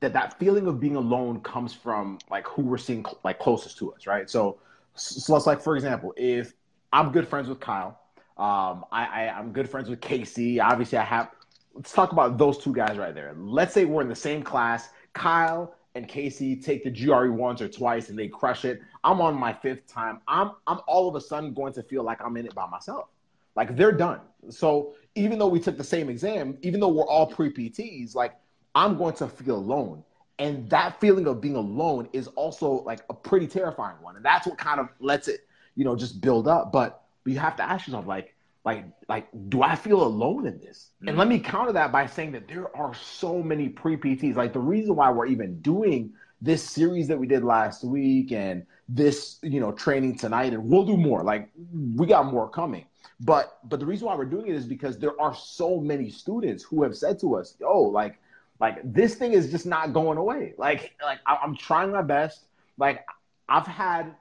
that 0.00 0.12
that 0.12 0.38
feeling 0.38 0.66
of 0.66 0.80
being 0.80 0.96
alone 0.96 1.40
comes 1.40 1.72
from 1.72 2.18
like 2.30 2.46
who 2.46 2.62
we're 2.62 2.78
seeing 2.78 3.04
like 3.24 3.38
closest 3.38 3.78
to 3.78 3.92
us, 3.92 4.06
right? 4.06 4.30
So 4.30 4.58
so 4.94 5.36
it's 5.36 5.46
like 5.46 5.60
for 5.60 5.76
example, 5.76 6.14
if 6.16 6.54
I'm 6.92 7.12
good 7.12 7.26
friends 7.28 7.48
with 7.48 7.60
Kyle, 7.60 7.98
um, 8.38 8.84
I, 8.92 9.06
I 9.06 9.34
I'm 9.36 9.52
good 9.52 9.68
friends 9.68 9.88
with 9.88 10.00
Casey. 10.00 10.60
Obviously, 10.60 10.98
I 10.98 11.04
have 11.04 11.30
let's 11.74 11.92
talk 11.92 12.12
about 12.12 12.38
those 12.38 12.58
two 12.58 12.72
guys 12.72 12.96
right 12.96 13.14
there. 13.14 13.34
Let's 13.36 13.74
say 13.74 13.84
we're 13.84 14.02
in 14.02 14.08
the 14.08 14.14
same 14.14 14.42
class. 14.42 14.88
Kyle 15.12 15.74
and 15.96 16.06
Casey 16.06 16.54
take 16.54 16.84
the 16.84 16.90
GRE 16.90 17.30
once 17.30 17.62
or 17.62 17.68
twice 17.68 18.10
and 18.10 18.18
they 18.18 18.28
crush 18.28 18.66
it. 18.66 18.82
I'm 19.02 19.20
on 19.22 19.34
my 19.34 19.52
fifth 19.52 19.86
time. 19.86 20.20
I'm 20.28 20.52
I'm 20.66 20.80
all 20.86 21.08
of 21.08 21.14
a 21.14 21.20
sudden 21.20 21.54
going 21.54 21.72
to 21.72 21.82
feel 21.82 22.02
like 22.02 22.22
I'm 22.22 22.36
in 22.36 22.44
it 22.46 22.54
by 22.54 22.66
myself. 22.66 23.08
Like 23.56 23.76
they're 23.76 23.92
done. 23.92 24.20
So 24.50 24.94
even 25.14 25.38
though 25.38 25.48
we 25.48 25.58
took 25.58 25.78
the 25.78 25.84
same 25.84 26.10
exam, 26.10 26.58
even 26.60 26.80
though 26.80 26.88
we're 26.88 27.06
all 27.06 27.26
pre 27.26 27.50
PTs, 27.50 28.14
like 28.14 28.34
I'm 28.74 28.98
going 28.98 29.14
to 29.14 29.26
feel 29.26 29.56
alone. 29.56 30.04
And 30.38 30.68
that 30.68 31.00
feeling 31.00 31.26
of 31.26 31.40
being 31.40 31.56
alone 31.56 32.10
is 32.12 32.26
also 32.28 32.82
like 32.82 33.00
a 33.08 33.14
pretty 33.14 33.46
terrifying 33.46 33.96
one. 34.02 34.16
And 34.16 34.24
that's 34.24 34.46
what 34.46 34.58
kind 34.58 34.78
of 34.78 34.90
lets 35.00 35.28
it, 35.28 35.48
you 35.76 35.84
know, 35.84 35.96
just 35.96 36.20
build 36.20 36.46
up. 36.46 36.72
But 36.72 37.04
you 37.24 37.38
have 37.38 37.56
to 37.56 37.62
ask 37.62 37.86
yourself, 37.86 38.06
like, 38.06 38.34
like 38.66 38.84
like 39.08 39.28
do 39.48 39.62
i 39.62 39.74
feel 39.74 40.02
alone 40.02 40.46
in 40.46 40.58
this? 40.58 40.90
Mm-hmm. 40.96 41.08
and 41.08 41.18
let 41.18 41.28
me 41.28 41.38
counter 41.38 41.72
that 41.72 41.90
by 41.90 42.06
saying 42.06 42.32
that 42.32 42.48
there 42.48 42.76
are 42.76 42.94
so 42.94 43.42
many 43.42 43.70
pre-pts 43.70 44.36
like 44.36 44.52
the 44.52 44.58
reason 44.58 44.96
why 44.96 45.10
we're 45.10 45.26
even 45.26 45.60
doing 45.62 46.12
this 46.42 46.62
series 46.62 47.08
that 47.08 47.18
we 47.18 47.26
did 47.26 47.42
last 47.42 47.84
week 47.84 48.32
and 48.32 48.66
this 48.88 49.38
you 49.42 49.60
know 49.60 49.72
training 49.72 50.16
tonight 50.16 50.52
and 50.52 50.64
we'll 50.64 50.84
do 50.84 50.96
more. 50.96 51.22
Like 51.22 51.48
we 51.94 52.06
got 52.06 52.26
more 52.26 52.48
coming. 52.48 52.84
But 53.20 53.58
but 53.64 53.80
the 53.80 53.86
reason 53.86 54.06
why 54.06 54.14
we're 54.14 54.26
doing 54.26 54.48
it 54.48 54.54
is 54.54 54.66
because 54.66 54.98
there 54.98 55.18
are 55.20 55.34
so 55.34 55.80
many 55.80 56.10
students 56.10 56.62
who 56.62 56.82
have 56.82 56.96
said 56.96 57.18
to 57.20 57.36
us 57.36 57.56
yo 57.60 57.80
like 57.80 58.18
like 58.60 58.80
this 58.84 59.14
thing 59.14 59.32
is 59.32 59.50
just 59.50 59.66
not 59.66 59.92
going 59.92 60.18
away. 60.18 60.54
Like 60.58 60.94
like 61.02 61.20
i'm 61.26 61.56
trying 61.56 61.90
my 61.90 62.02
best. 62.02 62.44
Like 62.78 63.06
i've 63.48 63.66
had 63.66 64.14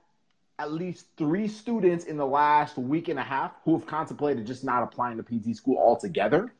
at 0.59 0.71
least 0.71 1.07
three 1.17 1.47
students 1.47 2.05
in 2.05 2.17
the 2.17 2.25
last 2.25 2.77
week 2.77 3.09
and 3.09 3.19
a 3.19 3.23
half 3.23 3.53
who 3.65 3.77
have 3.77 3.85
contemplated 3.85 4.45
just 4.45 4.63
not 4.63 4.83
applying 4.83 5.17
to 5.17 5.23
PT 5.23 5.55
school 5.55 5.77
altogether 5.77 6.53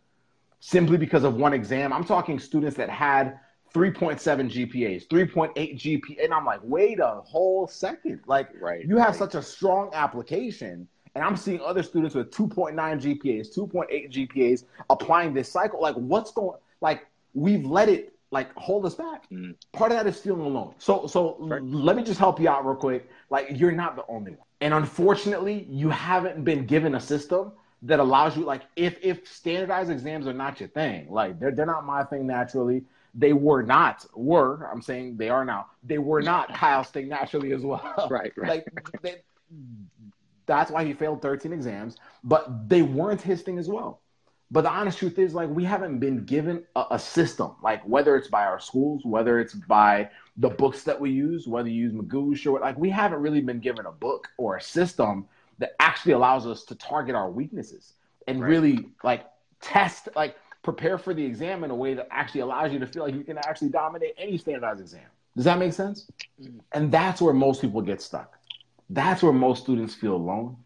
simply 0.60 0.98
because 0.98 1.24
of 1.24 1.36
one 1.36 1.54
exam. 1.54 1.94
I'm 1.94 2.04
talking 2.04 2.40
students 2.40 2.76
that 2.78 2.90
had 2.90 3.40
3.7 3.74 4.20
GPAs, 4.20 5.08
3.8 5.08 5.54
GPA. 5.56 6.24
And 6.24 6.34
I'm 6.34 6.46
like, 6.46 6.60
wait 6.64 7.00
a 7.00 7.22
whole 7.26 7.68
second. 7.68 8.22
Like, 8.26 8.50
right, 8.60 8.86
you 8.86 8.98
have 8.98 9.10
right. 9.10 9.16
such 9.16 9.36
a 9.36 9.42
strong 9.42 9.92
application. 9.94 10.88
And 11.14 11.24
I'm 11.24 11.38
seeing 11.38 11.62
other 11.62 11.84
students 11.84 12.16
with 12.16 12.32
2.9 12.32 12.74
GPAs, 12.74 13.56
2.8 13.56 14.12
GPAs 14.12 14.66
applying 14.90 15.34
this 15.34 15.50
cycle. 15.50 15.82
Like, 15.82 15.96
what's 15.96 16.32
going 16.32 16.58
like 16.82 17.06
we've 17.34 17.66
let 17.66 17.90
it 17.90 18.15
like 18.36 18.54
hold 18.56 18.86
us 18.86 18.96
back. 18.96 19.30
Mm. 19.32 19.56
Part 19.72 19.94
of 19.94 19.98
that 19.98 20.06
is 20.06 20.20
feeling 20.20 20.42
alone. 20.42 20.76
So 20.78 21.08
so 21.08 21.38
right. 21.40 21.64
let 21.64 21.96
me 21.96 22.04
just 22.04 22.20
help 22.20 22.38
you 22.38 22.50
out 22.50 22.66
real 22.66 22.76
quick. 22.76 23.10
Like 23.30 23.48
you're 23.52 23.72
not 23.72 23.96
the 23.96 24.04
only 24.10 24.32
one. 24.32 24.46
And 24.60 24.74
unfortunately, 24.74 25.66
you 25.70 25.90
haven't 25.90 26.44
been 26.44 26.66
given 26.66 26.96
a 26.96 27.00
system 27.00 27.54
that 27.84 28.02
allows 28.02 28.36
you 28.36 28.44
like 28.44 28.64
if 28.76 28.98
if 29.02 29.26
standardized 29.26 29.90
exams 29.90 30.28
are 30.28 30.34
not 30.34 30.60
your 30.60 30.68
thing, 30.68 31.10
like 31.10 31.40
they're 31.40 31.52
they're 31.52 31.66
not 31.66 31.86
my 31.86 32.04
thing 32.04 32.28
naturally. 32.28 32.84
They 33.18 33.32
were 33.32 33.64
not 33.64 34.06
were 34.14 34.70
I'm 34.70 34.82
saying 34.82 35.16
they 35.16 35.30
are 35.30 35.46
now. 35.46 35.68
They 35.82 35.98
were 35.98 36.22
not 36.22 36.54
Kyle's 36.54 36.90
thing 36.90 37.08
naturally 37.08 37.54
as 37.54 37.62
well. 37.62 38.08
Right, 38.10 38.34
right. 38.36 38.50
Like 38.50 39.02
they, 39.02 39.16
that's 40.46 40.70
why 40.72 40.84
he 40.84 40.94
failed 40.94 41.22
13 41.22 41.54
exams, 41.54 41.96
but 42.24 42.68
they 42.68 42.82
weren't 42.82 43.22
his 43.22 43.42
thing 43.44 43.58
as 43.58 43.70
well. 43.70 44.02
But 44.52 44.62
the 44.62 44.70
honest 44.70 45.00
truth 45.00 45.18
is, 45.18 45.34
like, 45.34 45.50
we 45.50 45.64
haven't 45.64 46.00
been 46.00 46.24
given 46.24 46.64
a, 46.76 46.86
a, 46.92 47.00
system, 47.00 47.52
like 47.64 47.82
whether 47.84 48.16
it's 48.16 48.28
by 48.28 48.46
our 48.46 48.60
schools, 48.60 49.02
whether 49.04 49.40
it's 49.40 49.54
by 49.54 50.10
the 50.38 50.50
books 50.50 50.84
that 50.84 51.00
we 51.00 51.10
use, 51.10 51.48
whether 51.48 51.68
you 51.68 51.90
use 51.90 51.94
Magoosh 51.94 52.46
or 52.46 52.52
what 52.52 52.62
like, 52.62 52.78
we 52.78 52.90
haven't 52.90 53.22
really 53.22 53.42
been 53.42 53.60
given 53.60 53.88
a 53.88 53.92
book 53.92 54.28
or 54.38 54.58
a 54.58 54.62
system 54.62 55.26
that 55.58 55.76
actually 55.80 56.12
allows 56.12 56.46
us 56.46 56.64
to 56.66 56.76
target 56.76 57.16
our 57.16 57.32
weaknesses 57.32 57.94
and 58.28 58.42
right. 58.42 58.50
really 58.50 58.90
like 59.04 59.26
test, 59.62 60.10
like 60.16 60.36
prepare 60.62 60.98
for 60.98 61.14
the 61.14 61.26
exam 61.26 61.64
in 61.64 61.72
a 61.72 61.76
way 61.76 61.94
that 61.96 62.08
actually 62.12 62.42
allows 62.42 62.72
you 62.72 62.80
to 62.80 62.88
feel 62.88 63.04
like 63.04 63.16
you 63.16 63.24
can 63.24 63.38
actually 63.40 63.70
dominate 63.70 64.14
any 64.18 64.38
standardized 64.38 64.80
exam. 64.80 65.06
Does 65.36 65.46
that 65.46 65.58
make 65.58 65.74
sense? 65.74 66.10
Mm-hmm. 66.42 66.60
And 66.74 66.92
that's 66.92 67.20
where 67.20 67.34
most 67.34 67.62
people 67.62 67.82
get 67.82 68.02
stuck. 68.02 68.38
That's 68.92 69.24
where 69.24 69.34
most 69.34 69.64
students 69.64 69.96
feel 69.96 70.16
alone 70.16 70.58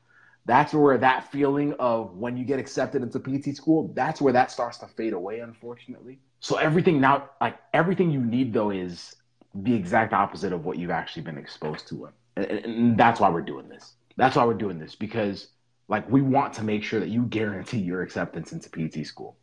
that's 0.50 0.74
where 0.74 0.98
that 0.98 1.32
feeling 1.32 1.74
of 1.74 2.18
when 2.18 2.36
you 2.36 2.44
get 2.44 2.58
accepted 2.58 3.04
into 3.04 3.20
PT 3.20 3.56
school, 3.56 3.92
that's 3.94 4.20
where 4.20 4.34
that 4.34 4.50
starts 4.50 4.80
to 4.80 4.88
fade 4.88 5.14
away, 5.14 5.42
unfortunately. 5.42 6.18
So 6.40 6.56
everything 6.56 7.00
now, 7.00 7.30
like 7.40 7.60
everything 7.72 8.10
you 8.10 8.20
need 8.20 8.52
though, 8.52 8.72
is 8.72 9.16
the 9.54 9.76
exact 9.76 10.12
opposite 10.12 10.52
of 10.52 10.66
what 10.66 10.80
you've 10.80 10.90
actually 10.90 11.22
been 11.22 11.38
exposed 11.38 11.88
to. 11.90 12.10
And, 12.36 12.46
and 12.46 12.98
that's 12.98 13.20
why 13.20 13.30
we're 13.30 13.42
doing 13.42 13.70
this. 13.70 13.94
That's 14.18 14.36
why 14.36 14.44
we're 14.44 14.56
doing 14.56 14.80
this 14.80 14.96
because 14.96 15.50
like 15.88 16.10
we 16.10 16.22
want 16.22 16.54
to 16.54 16.64
make 16.64 16.84
sure 16.84 17.00
that 17.00 17.10
you 17.10 17.26
guarantee 17.26 17.80
your 17.80 18.02
acceptance 18.02 18.52
into 18.52 18.70
PT 18.70 19.06
school. 19.06 19.38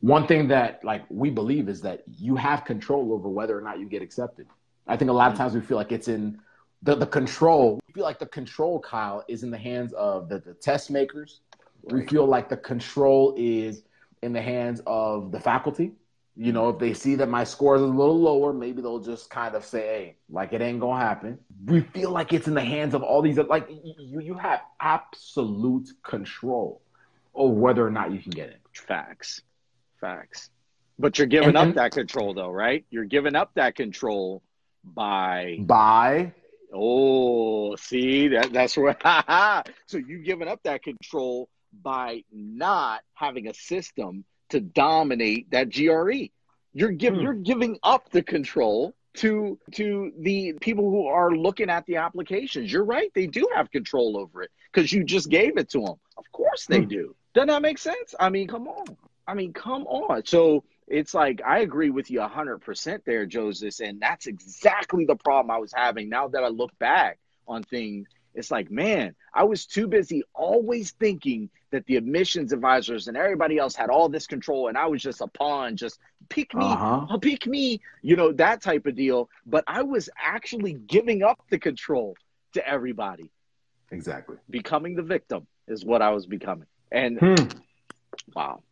One 0.00 0.26
thing 0.26 0.48
that 0.48 0.82
like 0.82 1.02
we 1.10 1.28
believe 1.28 1.68
is 1.68 1.82
that 1.82 2.02
you 2.18 2.34
have 2.36 2.64
control 2.64 3.12
over 3.12 3.28
whether 3.28 3.58
or 3.58 3.60
not 3.60 3.78
you 3.78 3.90
get 3.90 4.00
accepted. 4.00 4.46
I 4.86 4.96
think 4.96 5.10
a 5.10 5.14
lot 5.14 5.26
of 5.26 5.34
mm-hmm. 5.34 5.42
times 5.42 5.54
we 5.54 5.60
feel 5.60 5.76
like 5.76 5.92
it's 5.92 6.08
in 6.08 6.38
the, 6.82 6.94
the 6.94 7.06
control. 7.06 7.80
We 7.88 7.94
feel 7.94 8.04
like 8.04 8.18
the 8.18 8.26
control, 8.26 8.80
Kyle, 8.80 9.24
is 9.28 9.42
in 9.42 9.50
the 9.50 9.58
hands 9.58 9.92
of 9.94 10.28
the, 10.28 10.38
the 10.38 10.54
test 10.54 10.90
makers. 10.90 11.40
Right. 11.82 12.02
We 12.02 12.06
feel 12.06 12.26
like 12.26 12.48
the 12.48 12.56
control 12.56 13.34
is 13.36 13.82
in 14.22 14.32
the 14.32 14.42
hands 14.42 14.80
of 14.86 15.32
the 15.32 15.40
faculty. 15.40 15.92
You 16.38 16.52
know, 16.52 16.68
if 16.68 16.78
they 16.78 16.92
see 16.92 17.14
that 17.14 17.30
my 17.30 17.44
score 17.44 17.76
is 17.76 17.82
a 17.82 17.86
little 17.86 18.20
lower, 18.20 18.52
maybe 18.52 18.82
they'll 18.82 19.00
just 19.00 19.30
kind 19.30 19.54
of 19.54 19.64
say, 19.64 19.80
"Hey, 19.80 20.16
like 20.28 20.52
it 20.52 20.60
ain't 20.60 20.80
gonna 20.80 21.00
happen." 21.00 21.38
We 21.64 21.80
feel 21.80 22.10
like 22.10 22.34
it's 22.34 22.46
in 22.46 22.52
the 22.52 22.60
hands 22.60 22.92
of 22.92 23.02
all 23.02 23.22
these. 23.22 23.38
Like 23.38 23.70
you, 23.70 24.20
you 24.20 24.34
have 24.34 24.60
absolute 24.78 25.88
control 26.02 26.82
over 27.34 27.54
whether 27.54 27.86
or 27.86 27.90
not 27.90 28.12
you 28.12 28.18
can 28.18 28.32
get 28.32 28.50
it. 28.50 28.60
Facts, 28.74 29.40
facts. 29.98 30.50
But 30.98 31.18
you're 31.18 31.26
giving 31.26 31.50
and, 31.50 31.56
up 31.56 31.66
and, 31.68 31.74
that 31.76 31.92
control, 31.92 32.34
though, 32.34 32.50
right? 32.50 32.84
You're 32.90 33.04
giving 33.04 33.34
up 33.34 33.52
that 33.54 33.74
control 33.74 34.42
by 34.84 35.56
by 35.60 36.32
Oh, 36.76 37.74
see 37.76 38.28
that 38.28 38.52
that's 38.52 38.76
where. 38.76 38.96
so 39.86 39.98
you 39.98 40.18
giving 40.18 40.48
up 40.48 40.60
that 40.64 40.82
control 40.82 41.48
by 41.82 42.22
not 42.32 43.02
having 43.14 43.48
a 43.48 43.54
system 43.54 44.24
to 44.50 44.60
dominate 44.60 45.50
that 45.50 45.72
GRE. 45.72 46.28
You're 46.72 46.92
giving 46.92 47.20
hmm. 47.20 47.24
you're 47.24 47.34
giving 47.34 47.78
up 47.82 48.10
the 48.10 48.22
control 48.22 48.94
to 49.14 49.58
to 49.72 50.12
the 50.18 50.52
people 50.60 50.90
who 50.90 51.06
are 51.06 51.34
looking 51.34 51.70
at 51.70 51.86
the 51.86 51.96
applications. 51.96 52.70
You're 52.70 52.84
right; 52.84 53.10
they 53.14 53.26
do 53.26 53.48
have 53.54 53.70
control 53.70 54.18
over 54.18 54.42
it 54.42 54.50
because 54.72 54.92
you 54.92 55.04
just 55.04 55.30
gave 55.30 55.56
it 55.56 55.70
to 55.70 55.80
them. 55.80 55.94
Of 56.18 56.30
course, 56.32 56.66
they 56.66 56.82
hmm. 56.82 56.88
do. 56.88 57.16
Doesn't 57.34 57.48
that 57.48 57.62
make 57.62 57.78
sense? 57.78 58.14
I 58.20 58.28
mean, 58.28 58.48
come 58.48 58.68
on. 58.68 58.96
I 59.26 59.34
mean, 59.34 59.52
come 59.52 59.86
on. 59.86 60.24
So 60.26 60.64
it's 60.88 61.14
like 61.14 61.42
I 61.44 61.60
agree 61.60 61.90
with 61.90 62.10
you 62.10 62.22
hundred 62.22 62.58
percent 62.58 63.04
there, 63.04 63.26
Joseph, 63.26 63.80
and 63.80 64.00
that's 64.00 64.26
exactly 64.26 65.04
the 65.04 65.16
problem 65.16 65.50
I 65.50 65.58
was 65.58 65.72
having. 65.74 66.08
Now 66.08 66.28
that 66.28 66.44
I 66.44 66.48
look 66.48 66.76
back 66.78 67.18
on 67.48 67.62
things, 67.62 68.08
it's 68.34 68.50
like, 68.50 68.70
man, 68.70 69.14
I 69.34 69.44
was 69.44 69.66
too 69.66 69.86
busy 69.86 70.22
always 70.34 70.92
thinking 70.92 71.50
that 71.70 71.86
the 71.86 71.96
admissions 71.96 72.52
advisors 72.52 73.08
and 73.08 73.16
everybody 73.16 73.58
else 73.58 73.74
had 73.74 73.90
all 73.90 74.08
this 74.08 74.26
control, 74.26 74.68
and 74.68 74.78
I 74.78 74.86
was 74.86 75.02
just 75.02 75.20
a 75.20 75.26
pawn, 75.26 75.76
just 75.76 75.98
pick 76.28 76.54
me, 76.54 76.64
uh-huh. 76.64 77.06
I'll 77.08 77.18
pick 77.18 77.46
me, 77.46 77.80
you 78.02 78.14
know, 78.14 78.32
that 78.32 78.62
type 78.62 78.86
of 78.86 78.94
deal. 78.94 79.28
But 79.46 79.64
I 79.66 79.82
was 79.82 80.08
actually 80.22 80.74
giving 80.74 81.22
up 81.22 81.40
the 81.50 81.58
control 81.58 82.14
to 82.52 82.66
everybody. 82.66 83.30
Exactly. 83.90 84.36
Becoming 84.50 84.94
the 84.94 85.02
victim 85.02 85.46
is 85.66 85.84
what 85.84 86.02
I 86.02 86.10
was 86.10 86.26
becoming. 86.26 86.66
And 86.92 87.18
hmm. 87.18 87.34
wow. 88.34 88.62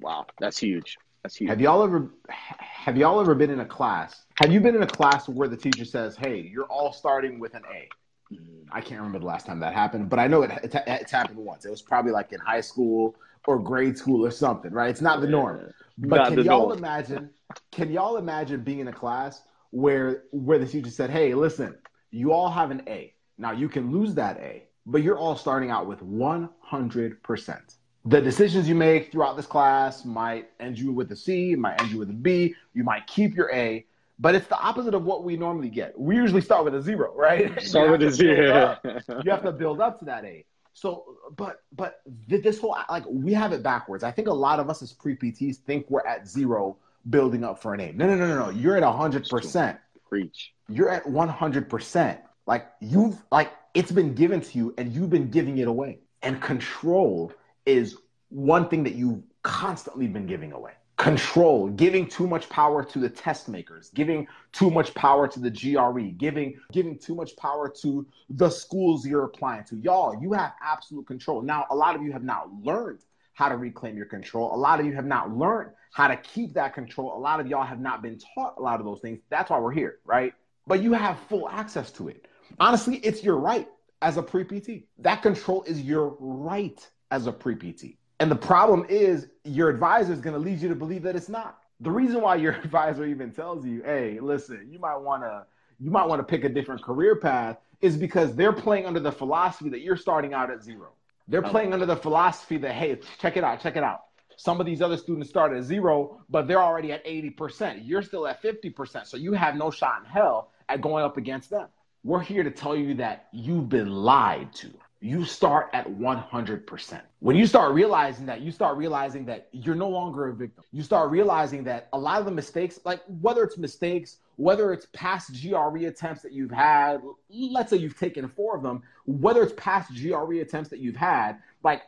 Wow, 0.00 0.26
that's 0.40 0.58
huge. 0.58 0.98
That's 1.24 1.36
huge. 1.36 1.48
Have 1.48 1.60
y'all 1.60 1.82
ever 1.82 2.10
have 2.28 2.98
y'all 2.98 3.18
ever 3.18 3.34
been 3.34 3.50
in 3.50 3.60
a 3.60 3.64
class? 3.64 4.26
Have 4.40 4.52
you 4.52 4.60
been 4.60 4.76
in 4.76 4.82
a 4.82 4.86
class 4.86 5.26
where 5.26 5.48
the 5.48 5.56
teacher 5.56 5.86
says, 5.86 6.16
"Hey, 6.16 6.40
you're 6.52 6.66
all 6.66 6.92
starting 6.92 7.40
with 7.40 7.54
an 7.54 7.62
A"? 7.72 7.88
Mm. 8.34 8.66
I 8.70 8.82
can't 8.82 9.00
remember 9.00 9.20
the 9.20 9.26
last 9.26 9.46
time 9.46 9.58
that 9.60 9.72
happened, 9.72 10.10
but 10.10 10.18
I 10.18 10.26
know 10.26 10.42
it, 10.42 10.50
it, 10.62 10.74
it's 10.86 11.10
happened 11.10 11.38
once. 11.38 11.64
It 11.64 11.70
was 11.70 11.80
probably 11.80 12.12
like 12.12 12.32
in 12.32 12.40
high 12.40 12.60
school 12.60 13.16
or 13.46 13.58
grade 13.58 13.96
school 13.96 14.26
or 14.26 14.30
something, 14.30 14.70
right? 14.70 14.90
It's 14.90 15.00
not 15.00 15.22
the 15.22 15.26
norm. 15.26 15.72
But 15.96 16.16
not 16.16 16.28
can 16.28 16.44
y'all 16.44 16.68
norm. 16.68 16.78
imagine? 16.78 17.30
Can 17.72 17.90
y'all 17.90 18.18
imagine 18.18 18.62
being 18.62 18.80
in 18.80 18.88
a 18.88 18.92
class 18.92 19.42
where 19.70 20.24
where 20.30 20.58
the 20.58 20.66
teacher 20.66 20.90
said, 20.90 21.08
"Hey, 21.08 21.32
listen, 21.32 21.74
you 22.10 22.32
all 22.32 22.50
have 22.50 22.70
an 22.70 22.82
A. 22.86 23.14
Now 23.38 23.52
you 23.52 23.70
can 23.70 23.90
lose 23.90 24.14
that 24.16 24.36
A, 24.40 24.64
but 24.84 25.02
you're 25.02 25.16
all 25.16 25.36
starting 25.36 25.70
out 25.70 25.86
with 25.86 26.02
100 26.02 27.22
percent." 27.22 27.76
The 28.04 28.20
decisions 28.20 28.68
you 28.68 28.74
make 28.74 29.10
throughout 29.10 29.36
this 29.36 29.46
class 29.46 30.04
might 30.04 30.50
end 30.60 30.78
you 30.78 30.92
with 30.92 31.10
a 31.12 31.16
C, 31.16 31.54
might 31.54 31.80
end 31.80 31.90
you 31.90 31.98
with 31.98 32.10
a 32.10 32.14
B. 32.14 32.54
You 32.74 32.84
might 32.84 33.06
keep 33.06 33.34
your 33.34 33.50
A, 33.52 33.86
but 34.18 34.34
it's 34.34 34.46
the 34.46 34.58
opposite 34.58 34.94
of 34.94 35.04
what 35.04 35.24
we 35.24 35.36
normally 35.36 35.70
get. 35.70 35.98
We 35.98 36.16
usually 36.16 36.42
start 36.42 36.64
with 36.64 36.74
a 36.74 36.82
zero, 36.82 37.14
right? 37.16 37.60
Start 37.62 37.90
with 37.90 38.02
a 38.02 38.10
zero. 38.10 38.76
you 39.24 39.30
have 39.30 39.42
to 39.42 39.52
build 39.52 39.80
up 39.80 39.98
to 40.00 40.04
that 40.04 40.24
A. 40.24 40.44
So, 40.74 41.16
but 41.36 41.62
but 41.72 42.00
this 42.26 42.58
whole 42.58 42.76
like 42.90 43.04
we 43.08 43.32
have 43.32 43.52
it 43.52 43.62
backwards. 43.62 44.04
I 44.04 44.10
think 44.10 44.28
a 44.28 44.32
lot 44.32 44.58
of 44.60 44.68
us 44.68 44.82
as 44.82 44.92
pre 44.92 45.16
PTs 45.16 45.56
think 45.56 45.86
we're 45.88 46.06
at 46.06 46.28
zero, 46.28 46.76
building 47.08 47.44
up 47.44 47.62
for 47.62 47.74
an 47.74 47.80
A. 47.80 47.92
No, 47.92 48.06
no, 48.06 48.16
no, 48.16 48.26
no, 48.26 48.46
no. 48.46 48.50
You're 48.50 48.76
at 48.76 48.82
hundred 48.82 49.28
percent. 49.28 49.78
Preach. 50.08 50.52
You're 50.68 50.90
at 50.90 51.08
one 51.08 51.28
hundred 51.28 51.70
percent. 51.70 52.20
Like 52.46 52.66
you've 52.80 53.22
like 53.30 53.52
it's 53.72 53.92
been 53.92 54.14
given 54.14 54.40
to 54.40 54.58
you, 54.58 54.74
and 54.76 54.92
you've 54.92 55.10
been 55.10 55.30
giving 55.30 55.58
it 55.58 55.68
away. 55.68 56.00
And 56.22 56.40
control 56.42 57.32
is 57.66 57.96
one 58.28 58.68
thing 58.68 58.84
that 58.84 58.94
you've 58.94 59.22
constantly 59.42 60.06
been 60.06 60.26
giving 60.26 60.52
away 60.52 60.72
control, 60.96 61.68
giving 61.70 62.06
too 62.06 62.26
much 62.26 62.48
power 62.48 62.84
to 62.84 62.98
the 62.98 63.08
test 63.08 63.48
makers, 63.48 63.90
giving 63.94 64.26
too 64.52 64.70
much 64.70 64.94
power 64.94 65.26
to 65.26 65.40
the 65.40 65.50
GRE, 65.50 66.16
giving 66.16 66.58
giving 66.72 66.98
too 66.98 67.14
much 67.14 67.36
power 67.36 67.68
to 67.68 68.06
the 68.30 68.48
schools 68.48 69.06
you're 69.06 69.24
applying 69.24 69.64
to. 69.64 69.76
Y'all, 69.76 70.20
you 70.22 70.32
have 70.32 70.52
absolute 70.62 71.06
control. 71.06 71.42
Now, 71.42 71.66
a 71.70 71.74
lot 71.74 71.96
of 71.96 72.02
you 72.02 72.12
have 72.12 72.22
not 72.22 72.48
learned 72.62 73.00
how 73.32 73.48
to 73.48 73.56
reclaim 73.56 73.96
your 73.96 74.06
control. 74.06 74.54
A 74.54 74.56
lot 74.56 74.78
of 74.78 74.86
you 74.86 74.94
have 74.94 75.04
not 75.04 75.36
learned 75.36 75.70
how 75.92 76.06
to 76.06 76.16
keep 76.16 76.54
that 76.54 76.74
control. 76.74 77.16
A 77.16 77.18
lot 77.18 77.40
of 77.40 77.48
y'all 77.48 77.64
have 77.64 77.80
not 77.80 78.00
been 78.00 78.18
taught 78.34 78.54
a 78.56 78.62
lot 78.62 78.78
of 78.78 78.86
those 78.86 79.00
things. 79.00 79.18
That's 79.28 79.50
why 79.50 79.58
we're 79.58 79.72
here, 79.72 79.98
right? 80.04 80.32
But 80.66 80.82
you 80.82 80.92
have 80.92 81.18
full 81.28 81.48
access 81.48 81.90
to 81.92 82.08
it. 82.08 82.28
Honestly, 82.60 82.96
it's 82.96 83.24
your 83.24 83.36
right 83.36 83.68
as 84.00 84.16
a 84.16 84.22
pre 84.22 84.44
PT. 84.44 84.84
That 84.98 85.22
control 85.22 85.64
is 85.64 85.82
your 85.82 86.16
right 86.20 86.88
as 87.14 87.28
a 87.28 87.32
pre 87.32 87.54
PT. 87.54 87.96
And 88.18 88.30
the 88.30 88.36
problem 88.36 88.86
is 88.88 89.28
your 89.44 89.68
advisor 89.68 90.12
is 90.12 90.20
going 90.20 90.34
to 90.34 90.40
lead 90.40 90.60
you 90.60 90.68
to 90.68 90.74
believe 90.74 91.02
that 91.02 91.14
it's 91.14 91.28
not. 91.28 91.60
The 91.80 91.90
reason 91.90 92.20
why 92.20 92.36
your 92.36 92.52
advisor 92.64 93.04
even 93.04 93.30
tells 93.30 93.64
you, 93.64 93.82
"Hey, 93.84 94.18
listen, 94.20 94.68
you 94.70 94.78
might 94.78 94.96
want 94.96 95.22
to 95.22 95.46
you 95.78 95.90
might 95.90 96.06
want 96.06 96.20
to 96.20 96.24
pick 96.24 96.44
a 96.44 96.48
different 96.48 96.82
career 96.82 97.16
path," 97.16 97.58
is 97.80 97.96
because 97.96 98.34
they're 98.34 98.52
playing 98.52 98.86
under 98.86 99.00
the 99.00 99.12
philosophy 99.12 99.70
that 99.70 99.80
you're 99.80 99.96
starting 99.96 100.34
out 100.34 100.50
at 100.50 100.62
zero. 100.62 100.90
They're 101.28 101.46
oh. 101.46 101.50
playing 101.50 101.72
under 101.72 101.86
the 101.86 101.96
philosophy 101.96 102.56
that, 102.58 102.72
"Hey, 102.72 102.98
check 103.20 103.36
it 103.36 103.44
out, 103.44 103.60
check 103.60 103.76
it 103.76 103.84
out. 103.84 104.00
Some 104.36 104.58
of 104.58 104.66
these 104.66 104.82
other 104.82 104.96
students 104.96 105.28
start 105.28 105.56
at 105.56 105.62
zero, 105.62 106.20
but 106.28 106.48
they're 106.48 106.62
already 106.62 106.90
at 106.90 107.04
80%. 107.04 107.82
You're 107.84 108.02
still 108.02 108.26
at 108.26 108.42
50%. 108.42 109.06
So 109.06 109.16
you 109.16 109.32
have 109.32 109.54
no 109.54 109.70
shot 109.70 110.00
in 110.00 110.10
hell 110.10 110.50
at 110.68 110.80
going 110.80 111.04
up 111.04 111.16
against 111.16 111.50
them. 111.50 111.68
We're 112.02 112.20
here 112.20 112.42
to 112.42 112.50
tell 112.50 112.74
you 112.74 112.94
that 112.94 113.28
you've 113.32 113.68
been 113.68 113.90
lied 113.90 114.52
to 114.54 114.72
you 115.04 115.22
start 115.22 115.68
at 115.74 115.86
100%. 115.86 117.00
When 117.20 117.36
you 117.36 117.46
start 117.46 117.74
realizing 117.74 118.24
that, 118.24 118.40
you 118.40 118.50
start 118.50 118.78
realizing 118.78 119.26
that 119.26 119.48
you're 119.52 119.74
no 119.74 119.90
longer 119.90 120.28
a 120.28 120.34
victim. 120.34 120.64
You 120.72 120.82
start 120.82 121.10
realizing 121.10 121.62
that 121.64 121.88
a 121.92 121.98
lot 121.98 122.20
of 122.20 122.24
the 122.24 122.30
mistakes, 122.30 122.80
like 122.86 123.02
whether 123.20 123.42
it's 123.42 123.58
mistakes, 123.58 124.16
whether 124.36 124.72
it's 124.72 124.86
past 124.94 125.38
GRE 125.42 125.86
attempts 125.86 126.22
that 126.22 126.32
you've 126.32 126.50
had, 126.50 127.02
let's 127.28 127.68
say 127.68 127.76
you've 127.76 127.98
taken 127.98 128.26
four 128.28 128.56
of 128.56 128.62
them, 128.62 128.82
whether 129.04 129.42
it's 129.42 129.52
past 129.58 129.92
GRE 129.94 130.40
attempts 130.40 130.70
that 130.70 130.78
you've 130.78 130.96
had, 130.96 131.34
like 131.62 131.82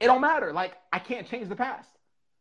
it 0.00 0.06
don't 0.06 0.20
matter. 0.20 0.52
Like 0.52 0.72
I 0.92 0.98
can't 0.98 1.28
change 1.28 1.48
the 1.48 1.54
past. 1.56 1.88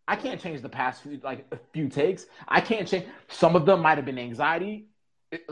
I 0.08 0.16
can't 0.16 0.42
change 0.42 0.62
the 0.62 0.70
past 0.70 1.04
few, 1.04 1.20
like 1.24 1.46
a 1.52 1.60
few 1.72 1.88
takes. 1.88 2.26
I 2.48 2.62
can't 2.62 2.88
change. 2.88 3.06
Some 3.28 3.56
of 3.56 3.68
them 3.68 3.82
might 3.82 4.00
have 4.00 4.06
been 4.06 4.18
anxiety. 4.18 4.88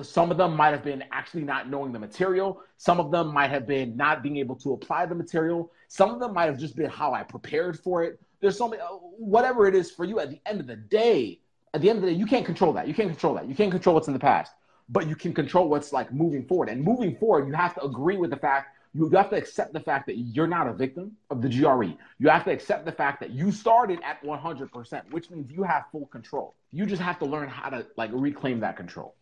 Some 0.02 0.32
of 0.32 0.38
them 0.38 0.56
might 0.56 0.70
have 0.70 0.84
been 0.84 1.04
actually 1.12 1.44
not 1.44 1.70
knowing 1.70 1.92
the 1.92 2.00
material. 2.00 2.62
Some 2.78 3.00
of 3.00 3.12
them 3.12 3.34
might 3.34 3.50
have 3.50 3.66
been 3.66 3.96
not 3.96 4.22
being 4.22 4.38
able 4.38 4.56
to 4.58 4.74
apply 4.74 5.06
the 5.06 5.16
material. 5.16 5.72
Some 5.88 6.10
of 6.10 6.20
them 6.20 6.34
might 6.34 6.46
have 6.46 6.58
just 6.58 6.76
been 6.76 6.90
how 6.90 7.14
I 7.14 7.24
prepared 7.24 7.80
for 7.80 8.04
it. 8.04 8.20
There's 8.42 8.58
so 8.58 8.68
many, 8.68 8.82
uh, 8.82 8.88
whatever 9.18 9.68
it 9.68 9.76
is 9.76 9.92
for 9.92 10.04
you. 10.04 10.20
At 10.20 10.30
the 10.30 10.40
end 10.46 10.60
of 10.60 10.68
the 10.68 10.76
day, 10.76 11.40
at 11.74 11.82
the 11.82 11.90
end 11.90 11.98
of 11.98 12.04
the 12.04 12.12
day, 12.12 12.18
you 12.18 12.26
can't 12.26 12.46
control 12.46 12.74
that. 12.74 12.88
You 12.88 12.94
can't 12.94 13.10
control 13.10 13.34
that. 13.36 13.48
You 13.48 13.56
can't 13.56 13.72
control 13.72 13.96
what's 13.96 14.08
in 14.08 14.14
the 14.14 14.20
past, 14.20 14.54
but 14.90 15.08
you 15.08 15.16
can 15.16 15.34
control 15.34 15.70
what's 15.70 15.94
like 15.94 16.12
moving 16.14 16.46
forward. 16.46 16.70
And 16.70 16.84
moving 16.84 17.16
forward, 17.16 17.48
you 17.48 17.54
have 17.54 17.76
to 17.76 17.84
agree 17.84 18.18
with 18.18 18.30
the 18.30 18.38
fact 18.38 18.76
you 18.94 19.08
have 19.10 19.30
to 19.30 19.38
accept 19.38 19.74
the 19.74 19.80
fact 19.80 20.06
that 20.08 20.18
you're 20.18 20.48
not 20.48 20.68
a 20.68 20.74
victim 20.74 21.16
of 21.30 21.42
the 21.42 21.48
GRE. 21.48 21.98
You 22.20 22.30
have 22.30 22.44
to 22.46 22.52
accept 22.52 22.86
the 22.86 22.92
fact 22.92 23.22
that 23.22 23.30
you 23.30 23.52
started 23.52 24.00
at 24.04 24.22
100%, 24.22 25.12
which 25.12 25.30
means 25.30 25.50
you 25.50 25.64
have 25.64 25.86
full 25.92 26.08
control. 26.08 26.56
You 26.72 26.86
just 26.86 27.02
have 27.02 27.18
to 27.20 27.26
learn 27.26 27.48
how 27.48 27.70
to 27.70 27.86
like 27.96 28.10
reclaim 28.14 28.60
that 28.60 28.76
control. 28.76 29.16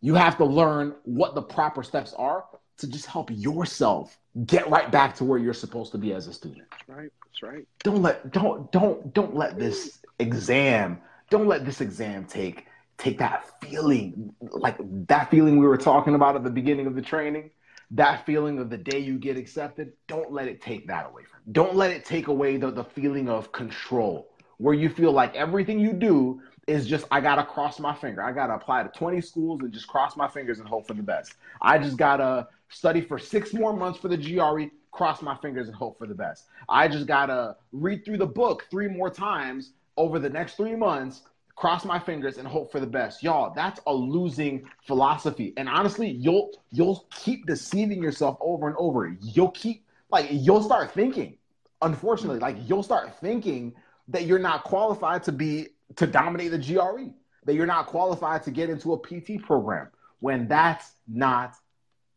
You 0.00 0.14
have 0.14 0.36
to 0.38 0.44
learn 0.44 0.94
what 1.04 1.34
the 1.34 1.42
proper 1.42 1.82
steps 1.82 2.12
are 2.14 2.44
to 2.78 2.86
just 2.86 3.06
help 3.06 3.30
yourself 3.32 4.18
get 4.44 4.68
right 4.68 4.90
back 4.90 5.16
to 5.16 5.24
where 5.24 5.38
you're 5.38 5.54
supposed 5.54 5.92
to 5.92 5.98
be 5.98 6.12
as 6.12 6.26
a 6.26 6.32
student. 6.32 6.66
That's 6.70 6.88
right. 6.88 7.12
That's 7.24 7.42
right. 7.42 7.66
Don't 7.82 8.02
let 8.02 8.30
don't 8.32 8.70
don't 8.72 9.12
don't 9.14 9.34
let 9.34 9.58
this 9.58 9.98
exam 10.18 10.98
don't 11.30 11.46
let 11.46 11.64
this 11.64 11.80
exam 11.80 12.24
take 12.24 12.66
take 12.98 13.18
that 13.18 13.60
feeling 13.62 14.34
like 14.40 14.76
that 15.06 15.30
feeling 15.30 15.58
we 15.58 15.66
were 15.66 15.76
talking 15.76 16.14
about 16.14 16.36
at 16.36 16.44
the 16.44 16.50
beginning 16.50 16.86
of 16.86 16.94
the 16.94 17.02
training 17.02 17.50
that 17.92 18.26
feeling 18.26 18.58
of 18.58 18.68
the 18.68 18.76
day 18.76 18.98
you 18.98 19.18
get 19.18 19.36
accepted, 19.36 19.92
don't 20.08 20.32
let 20.32 20.48
it 20.48 20.60
take 20.60 20.88
that 20.88 21.06
away 21.06 21.22
from 21.22 21.40
you. 21.46 21.52
Don't 21.52 21.76
let 21.76 21.90
it 21.90 22.04
take 22.04 22.28
away 22.28 22.56
the, 22.56 22.70
the 22.70 22.84
feeling 22.84 23.28
of 23.28 23.52
control 23.52 24.28
where 24.58 24.74
you 24.74 24.88
feel 24.88 25.12
like 25.12 25.34
everything 25.36 25.78
you 25.78 25.92
do 25.92 26.40
is 26.66 26.86
just, 26.86 27.06
I 27.10 27.20
got 27.20 27.36
to 27.36 27.44
cross 27.44 27.78
my 27.78 27.94
finger. 27.94 28.22
I 28.22 28.32
got 28.32 28.48
to 28.48 28.54
apply 28.54 28.82
to 28.82 28.88
20 28.88 29.20
schools 29.20 29.60
and 29.62 29.72
just 29.72 29.86
cross 29.86 30.16
my 30.16 30.28
fingers 30.28 30.58
and 30.58 30.68
hope 30.68 30.86
for 30.86 30.94
the 30.94 31.02
best. 31.02 31.34
I 31.62 31.78
just 31.78 31.96
got 31.96 32.16
to 32.16 32.48
study 32.68 33.00
for 33.00 33.18
six 33.18 33.52
more 33.52 33.74
months 33.74 33.98
for 33.98 34.08
the 34.08 34.16
GRE, 34.16 34.64
cross 34.90 35.22
my 35.22 35.36
fingers 35.36 35.68
and 35.68 35.76
hope 35.76 35.98
for 35.98 36.06
the 36.06 36.14
best. 36.14 36.46
I 36.68 36.88
just 36.88 37.06
got 37.06 37.26
to 37.26 37.56
read 37.72 38.04
through 38.04 38.18
the 38.18 38.26
book 38.26 38.66
three 38.70 38.88
more 38.88 39.10
times 39.10 39.72
over 39.96 40.18
the 40.18 40.30
next 40.30 40.56
three 40.56 40.74
months 40.74 41.22
cross 41.56 41.86
my 41.86 41.98
fingers 41.98 42.36
and 42.36 42.46
hope 42.46 42.70
for 42.70 42.78
the 42.78 42.86
best. 42.86 43.22
Y'all, 43.22 43.52
that's 43.54 43.80
a 43.86 43.92
losing 43.92 44.68
philosophy. 44.86 45.54
And 45.56 45.68
honestly, 45.68 46.08
you'll 46.08 46.50
you'll 46.70 47.06
keep 47.10 47.46
deceiving 47.46 48.02
yourself 48.02 48.36
over 48.40 48.68
and 48.68 48.76
over. 48.78 49.16
You'll 49.20 49.50
keep 49.50 49.84
like 50.10 50.28
you'll 50.30 50.62
start 50.62 50.92
thinking, 50.92 51.38
unfortunately, 51.82 52.38
like 52.38 52.56
you'll 52.68 52.82
start 52.82 53.18
thinking 53.20 53.74
that 54.08 54.26
you're 54.26 54.38
not 54.38 54.62
qualified 54.62 55.24
to 55.24 55.32
be 55.32 55.68
to 55.94 56.06
dominate 56.06 56.50
the 56.50 56.58
GRE, 56.58 57.12
that 57.44 57.54
you're 57.54 57.66
not 57.66 57.86
qualified 57.86 58.42
to 58.42 58.50
get 58.50 58.68
into 58.68 58.92
a 58.92 58.98
PT 58.98 59.42
program 59.42 59.88
when 60.20 60.48
that's 60.48 60.92
not 61.06 61.54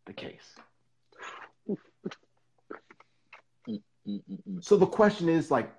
the 0.06 0.14
case. 0.14 0.56
So 4.62 4.78
the 4.78 4.88
question 4.88 5.30
is 5.30 5.52
like, 5.52 5.72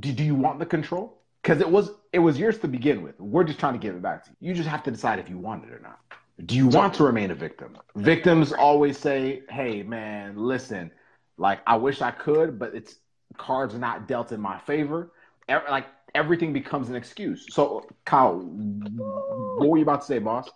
do, 0.00 0.12
do 0.12 0.24
you 0.24 0.34
want 0.34 0.58
the 0.58 0.66
control? 0.66 1.20
because 1.46 1.60
it 1.60 1.70
was 1.70 1.92
it 2.12 2.18
was 2.18 2.38
yours 2.38 2.58
to 2.58 2.68
begin 2.68 3.02
with. 3.02 3.20
We're 3.20 3.44
just 3.44 3.60
trying 3.60 3.74
to 3.74 3.78
give 3.78 3.94
it 3.94 4.02
back 4.02 4.24
to 4.24 4.30
you. 4.30 4.48
You 4.48 4.54
just 4.54 4.68
have 4.68 4.82
to 4.82 4.90
decide 4.90 5.20
if 5.20 5.28
you 5.28 5.38
want 5.38 5.64
it 5.64 5.72
or 5.72 5.78
not. 5.78 6.00
Do 6.44 6.56
you 6.56 6.66
want 6.66 6.92
to 6.94 7.04
remain 7.04 7.30
a 7.30 7.34
victim? 7.34 7.78
Victims 7.94 8.52
always 8.52 8.98
say, 8.98 9.42
"Hey, 9.48 9.84
man, 9.84 10.36
listen, 10.36 10.90
like 11.38 11.60
I 11.66 11.76
wish 11.76 12.02
I 12.02 12.10
could, 12.10 12.58
but 12.58 12.74
it's 12.74 12.96
cards 13.36 13.74
are 13.76 13.78
not 13.78 14.08
dealt 14.08 14.32
in 14.32 14.40
my 14.40 14.58
favor." 14.58 15.12
Like 15.48 15.86
everything 16.16 16.52
becomes 16.52 16.88
an 16.88 16.96
excuse. 16.96 17.46
So, 17.50 17.86
Kyle, 18.04 18.38
what 18.38 19.68
were 19.68 19.76
you 19.76 19.82
about 19.82 20.00
to 20.00 20.06
say, 20.06 20.18
boss? 20.18 20.48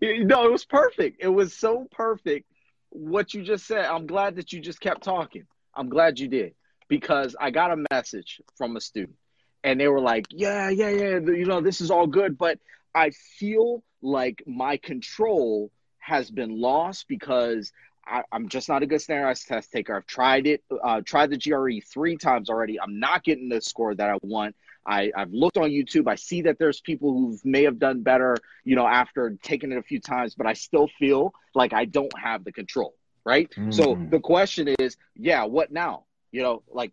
No, 0.00 0.46
it 0.46 0.52
was 0.52 0.64
perfect. 0.64 1.18
It 1.20 1.28
was 1.28 1.52
so 1.52 1.86
perfect 1.90 2.46
what 2.90 3.34
you 3.34 3.42
just 3.42 3.66
said. 3.66 3.84
I'm 3.84 4.06
glad 4.06 4.36
that 4.36 4.52
you 4.52 4.60
just 4.60 4.80
kept 4.80 5.02
talking. 5.02 5.44
I'm 5.74 5.88
glad 5.88 6.18
you 6.20 6.28
did 6.28 6.54
because 6.88 7.34
I 7.38 7.50
got 7.50 7.72
a 7.72 7.84
message 7.90 8.40
from 8.56 8.76
a 8.76 8.80
student 8.80 9.16
and 9.64 9.80
they 9.80 9.88
were 9.88 10.00
like, 10.00 10.26
yeah, 10.30 10.70
yeah, 10.70 10.90
yeah, 10.90 11.18
you 11.18 11.44
know, 11.44 11.60
this 11.60 11.80
is 11.80 11.90
all 11.90 12.06
good, 12.06 12.38
but 12.38 12.60
I 12.94 13.10
feel 13.10 13.82
like 14.00 14.42
my 14.46 14.76
control 14.76 15.72
has 15.98 16.30
been 16.30 16.60
lost 16.60 17.06
because 17.08 17.72
I, 18.06 18.22
am 18.32 18.48
just 18.48 18.68
not 18.68 18.82
a 18.82 18.86
good 18.86 19.00
standardized 19.00 19.48
test 19.48 19.72
taker. 19.72 19.96
I've 19.96 20.06
tried 20.06 20.46
it, 20.46 20.62
uh, 20.82 21.00
tried 21.04 21.30
the 21.30 21.38
GRE 21.38 21.80
three 21.92 22.16
times 22.16 22.50
already. 22.50 22.80
I'm 22.80 23.00
not 23.00 23.24
getting 23.24 23.48
the 23.48 23.60
score 23.60 23.94
that 23.94 24.10
I 24.10 24.18
want. 24.22 24.54
I, 24.86 25.10
I've 25.16 25.32
looked 25.32 25.56
on 25.56 25.70
YouTube. 25.70 26.08
I 26.08 26.14
see 26.14 26.42
that 26.42 26.58
there's 26.58 26.80
people 26.80 27.12
who 27.12 27.38
may 27.44 27.64
have 27.64 27.78
done 27.78 28.02
better, 28.02 28.36
you 28.64 28.76
know, 28.76 28.86
after 28.86 29.36
taking 29.42 29.72
it 29.72 29.78
a 29.78 29.82
few 29.82 30.00
times, 30.00 30.34
but 30.34 30.46
I 30.46 30.52
still 30.52 30.88
feel 30.98 31.34
like 31.54 31.72
I 31.72 31.86
don't 31.86 32.16
have 32.16 32.44
the 32.44 32.52
control, 32.52 32.94
right? 33.24 33.50
Mm. 33.56 33.74
So 33.74 33.98
the 34.10 34.20
question 34.20 34.74
is, 34.78 34.96
yeah, 35.16 35.44
what 35.44 35.72
now? 35.72 36.04
You 36.30 36.42
know, 36.42 36.62
like, 36.70 36.92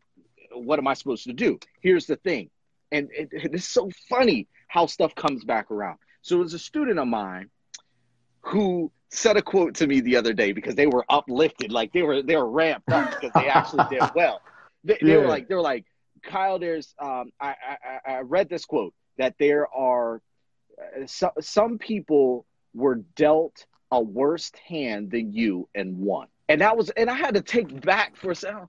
what 0.51 0.79
am 0.79 0.87
I 0.87 0.95
supposed 0.95 1.25
to 1.25 1.33
do? 1.33 1.59
Here's 1.81 2.07
the 2.07 2.15
thing 2.15 2.49
and 2.93 3.09
it, 3.11 3.29
it's 3.31 3.67
so 3.67 3.89
funny 4.07 4.47
how 4.69 4.85
stuff 4.85 5.13
comes 5.15 5.43
back 5.43 5.71
around. 5.71 5.97
So 6.21 6.37
it 6.37 6.43
was 6.43 6.53
a 6.53 6.59
student 6.59 6.99
of 6.99 7.07
mine 7.07 7.49
who 8.41 8.91
said 9.13 9.37
a 9.37 9.41
quote 9.41 9.75
to 9.75 9.87
me 9.87 10.01
the 10.01 10.15
other 10.15 10.33
day 10.33 10.51
because 10.51 10.75
they 10.75 10.87
were 10.87 11.05
uplifted, 11.09 11.71
like 11.71 11.93
they 11.93 12.01
were 12.01 12.21
they 12.21 12.35
were 12.35 12.49
ramped 12.49 12.89
up 12.91 13.11
because 13.11 13.31
they 13.33 13.47
actually 13.47 13.85
did 13.89 14.03
well. 14.15 14.41
They, 14.83 14.97
yeah. 15.01 15.07
they, 15.07 15.17
were 15.17 15.27
like 15.27 15.47
they 15.47 15.55
were 15.55 15.61
like 15.61 15.85
Kyle. 16.23 16.59
There's 16.59 16.93
um, 16.99 17.31
I, 17.39 17.55
I 18.05 18.11
I 18.13 18.19
read 18.21 18.49
this 18.49 18.65
quote 18.65 18.93
that 19.17 19.35
there 19.39 19.67
are 19.73 20.21
uh, 20.79 21.05
so, 21.05 21.31
some 21.39 21.77
people 21.77 22.45
were 22.73 22.95
dealt 23.15 23.65
a 23.91 24.01
worse 24.01 24.51
hand 24.67 25.11
than 25.11 25.31
you 25.31 25.69
and 25.75 25.97
won, 25.97 26.27
and 26.49 26.61
that 26.61 26.75
was 26.75 26.89
and 26.89 27.09
I 27.09 27.15
had 27.15 27.35
to 27.35 27.41
take 27.41 27.81
back 27.81 28.15
for 28.15 28.31
a 28.31 28.35
second 28.35 28.67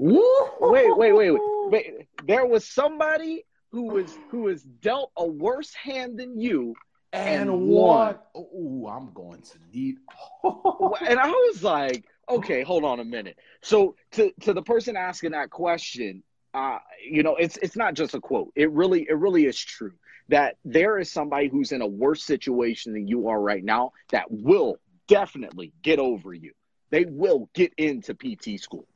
wait, 0.00 0.90
wait, 0.96 0.96
wait, 0.96 1.12
wait, 1.12 1.40
wait. 1.70 2.06
There 2.26 2.46
was 2.46 2.66
somebody 2.66 3.44
who 3.70 3.82
was 3.82 4.18
who 4.30 4.42
was 4.42 4.62
dealt 4.62 5.12
a 5.16 5.26
worse 5.26 5.72
hand 5.74 6.18
than 6.18 6.40
you 6.40 6.74
and, 7.12 7.50
and 7.50 7.66
won. 7.66 8.16
Oh, 8.34 8.88
I'm 8.90 9.12
going 9.12 9.42
to 9.42 9.58
need. 9.72 9.98
and 10.44 11.18
I 11.18 11.28
was 11.28 11.62
like, 11.62 12.04
okay, 12.28 12.62
hold 12.62 12.84
on 12.84 13.00
a 13.00 13.04
minute. 13.04 13.36
So 13.62 13.96
to 14.12 14.32
to 14.42 14.52
the 14.52 14.62
person 14.62 14.96
asking 14.96 15.32
that 15.32 15.50
question, 15.50 16.22
uh, 16.54 16.78
you 17.04 17.22
know, 17.22 17.36
it's 17.36 17.56
it's 17.58 17.76
not 17.76 17.94
just 17.94 18.14
a 18.14 18.20
quote. 18.20 18.52
It 18.54 18.70
really 18.70 19.06
it 19.08 19.16
really 19.16 19.46
is 19.46 19.58
true 19.58 19.92
that 20.28 20.56
there 20.64 20.98
is 20.98 21.10
somebody 21.10 21.48
who's 21.48 21.72
in 21.72 21.82
a 21.82 21.86
worse 21.86 22.22
situation 22.22 22.92
than 22.92 23.06
you 23.08 23.28
are 23.28 23.40
right 23.40 23.64
now 23.64 23.92
that 24.10 24.30
will 24.30 24.76
definitely 25.08 25.72
get 25.82 25.98
over 25.98 26.32
you. 26.32 26.52
They 26.90 27.04
will 27.04 27.50
get 27.52 27.72
into 27.76 28.14
PT 28.14 28.60
school. 28.60 28.86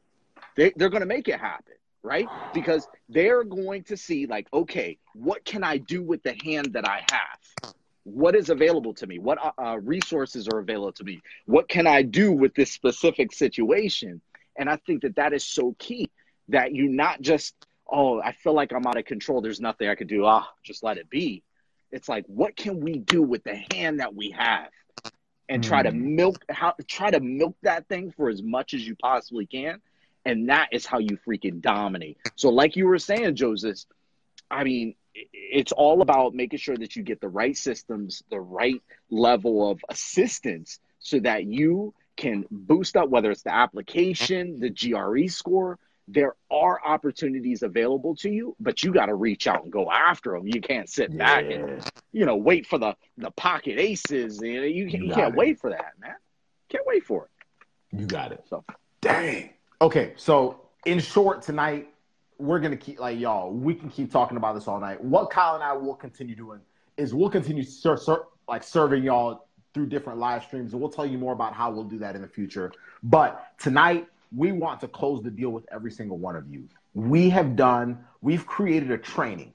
They, 0.57 0.73
they're 0.77 0.91
going 0.91 1.01
to 1.01 1.07
make 1.07 1.29
it 1.29 1.41
happen, 1.41 1.75
right? 2.05 2.29
Because 2.53 2.87
they're 3.09 3.43
going 3.43 3.83
to 3.85 3.97
see, 3.97 4.27
like, 4.27 4.47
okay, 4.53 4.99
what 5.15 5.45
can 5.45 5.65
I 5.65 5.79
do 5.79 6.03
with 6.03 6.23
the 6.23 6.37
hand 6.45 6.75
that 6.75 6.89
I 6.89 7.05
have? 7.11 7.75
What 8.05 8.37
is 8.37 8.51
available 8.51 8.95
to 8.95 9.07
me? 9.07 9.19
What 9.19 9.39
uh, 9.43 9.51
uh, 9.59 9.79
resources 9.79 10.49
are 10.49 10.59
available 10.59 10.93
to 10.93 11.05
me? 11.05 11.21
What 11.47 11.69
can 11.69 11.87
I 11.87 12.03
do 12.03 12.33
with 12.33 12.55
this 12.55 12.71
specific 12.71 13.33
situation? 13.33 14.21
And 14.57 14.69
I 14.69 14.77
think 14.77 15.03
that 15.03 15.17
that 15.17 15.33
is 15.33 15.45
so 15.45 15.75
key 15.79 16.11
that 16.49 16.75
you 16.75 16.89
not 16.89 17.21
just, 17.21 17.55
oh, 17.91 18.21
I 18.21 18.33
feel 18.33 18.53
like 18.53 18.73
I'm 18.73 18.87
out 18.87 18.99
of 18.99 19.05
control. 19.05 19.41
There's 19.41 19.61
nothing 19.61 19.89
I 19.89 19.95
could 19.95 20.09
do. 20.09 20.25
Ah, 20.27 20.47
oh, 20.47 20.53
just 20.63 20.83
let 20.83 20.99
it 20.99 21.09
be. 21.09 21.43
It's 21.91 22.09
like, 22.09 22.25
what 22.27 22.57
can 22.57 22.81
we 22.81 22.99
do 22.99 23.23
with 23.23 23.45
the 23.45 23.57
hand 23.73 24.01
that 24.01 24.15
we 24.15 24.31
have? 24.31 24.69
and 25.51 25.63
try 25.63 25.83
to 25.83 25.91
mm. 25.91 26.01
milk 26.01 26.43
how 26.49 26.73
try 26.89 27.11
to 27.11 27.21
milk 27.21 27.55
that 27.61 27.87
thing 27.87 28.11
for 28.17 28.31
as 28.31 28.43
much 28.43 28.73
as 28.73 28.87
you 28.87 28.97
possibly 28.97 29.45
can 29.45 29.79
and 30.25 30.49
that 30.49 30.69
is 30.73 30.87
how 30.87 30.99
you 30.99 31.19
freaking 31.27 31.61
dominate. 31.61 32.19
So, 32.37 32.49
like 32.49 32.77
you 32.77 32.87
were 32.87 32.99
saying, 32.99 33.37
Joseph, 33.37 33.79
I 34.51 34.65
mean, 34.65 34.95
it's 35.15 35.73
all 35.73 36.03
about 36.03 36.35
making 36.35 36.59
sure 36.59 36.77
that 36.77 36.97
you 36.97 37.03
get 37.03 37.21
the 37.21 37.29
right 37.29 37.57
systems, 37.57 38.23
the 38.31 38.41
right 38.41 38.83
level 39.11 39.71
of 39.71 39.81
assistance 39.89 40.81
so 40.99 41.21
that 41.21 41.45
you 41.45 41.95
can 42.17 42.45
boost 42.51 42.97
up, 42.97 43.09
whether 43.09 43.31
it's 43.31 43.43
the 43.43 43.55
application, 43.55 44.59
the 44.61 44.71
GRE 44.71 45.29
score. 45.29 45.79
There 46.07 46.35
are 46.51 46.81
opportunities 46.85 47.63
available 47.63 48.15
to 48.17 48.31
you, 48.31 48.55
but 48.61 48.83
you 48.83 48.93
got 48.93 49.07
to 49.07 49.15
reach 49.15 49.47
out 49.47 49.63
and 49.65 49.73
go 49.73 49.91
after 49.91 50.33
them. 50.33 50.47
You 50.47 50.61
can't 50.61 50.89
sit 50.89 51.11
yeah. 51.11 51.17
back 51.17 51.51
and, 51.51 51.91
you 52.13 52.27
know, 52.27 52.37
wait 52.37 52.67
for 52.67 52.79
the, 52.79 52.95
the 53.17 53.31
pocket 53.31 53.79
aces. 53.79 54.41
You, 54.43 54.61
know, 54.61 54.67
you, 54.67 54.87
you, 54.87 55.07
you 55.07 55.15
can't 55.15 55.33
it. 55.33 55.39
wait 55.39 55.61
for 55.61 55.71
that, 55.71 55.93
man. 55.99 56.15
Can't 56.69 56.85
wait 56.87 57.05
for 57.05 57.25
it. 57.25 57.99
You 57.99 58.07
got 58.07 58.33
it. 58.33 58.45
So, 58.49 58.65
dang. 59.01 59.51
Okay, 59.81 60.13
so 60.17 60.61
in 60.85 61.01
short, 61.01 61.43
tonight 61.43 61.94
we're 62.39 62.59
gonna 62.61 62.77
keep 62.77 62.99
like 62.99 63.19
y'all. 63.19 63.53
We 63.53 63.75
can 63.75 63.89
keep 63.89 64.11
talking 64.11 64.37
about 64.37 64.55
this 64.55 64.69
all 64.69 64.81
night. 64.81 65.03
What 65.03 65.31
Kyle 65.31 65.55
and 65.55 65.65
I 65.65 65.73
will 65.73 65.95
continue 65.95 66.35
doing 66.35 66.61
is 66.97 67.15
we'll 67.15 67.31
continue 67.31 67.63
ser- 67.63 67.97
ser- 67.97 68.25
like 68.49 68.63
serving 68.63 69.05
y'all 69.05 69.47
through 69.73 69.87
different 69.87 70.19
live 70.19 70.45
streams, 70.45 70.73
and 70.73 70.81
we'll 70.81 70.91
tell 70.91 71.07
you 71.07 71.19
more 71.19 71.33
about 71.33 71.53
how 71.53 71.71
we'll 71.71 71.85
do 71.85 71.99
that 71.99 72.15
in 72.15 72.23
the 72.23 72.29
future. 72.29 72.73
But 73.03 73.59
tonight 73.59 74.09
we 74.35 74.53
want 74.53 74.81
to 74.81 74.89
close 74.89 75.23
the 75.23 75.31
deal 75.31 75.51
with 75.51 75.65
every 75.73 75.91
single 75.91 76.19
one 76.19 76.37
of 76.37 76.49
you. 76.49 76.69
we 76.95 77.29
have 77.31 77.57
done, 77.57 78.05
we've 78.21 78.47
created 78.47 78.91
a 78.93 78.99
training 78.99 79.53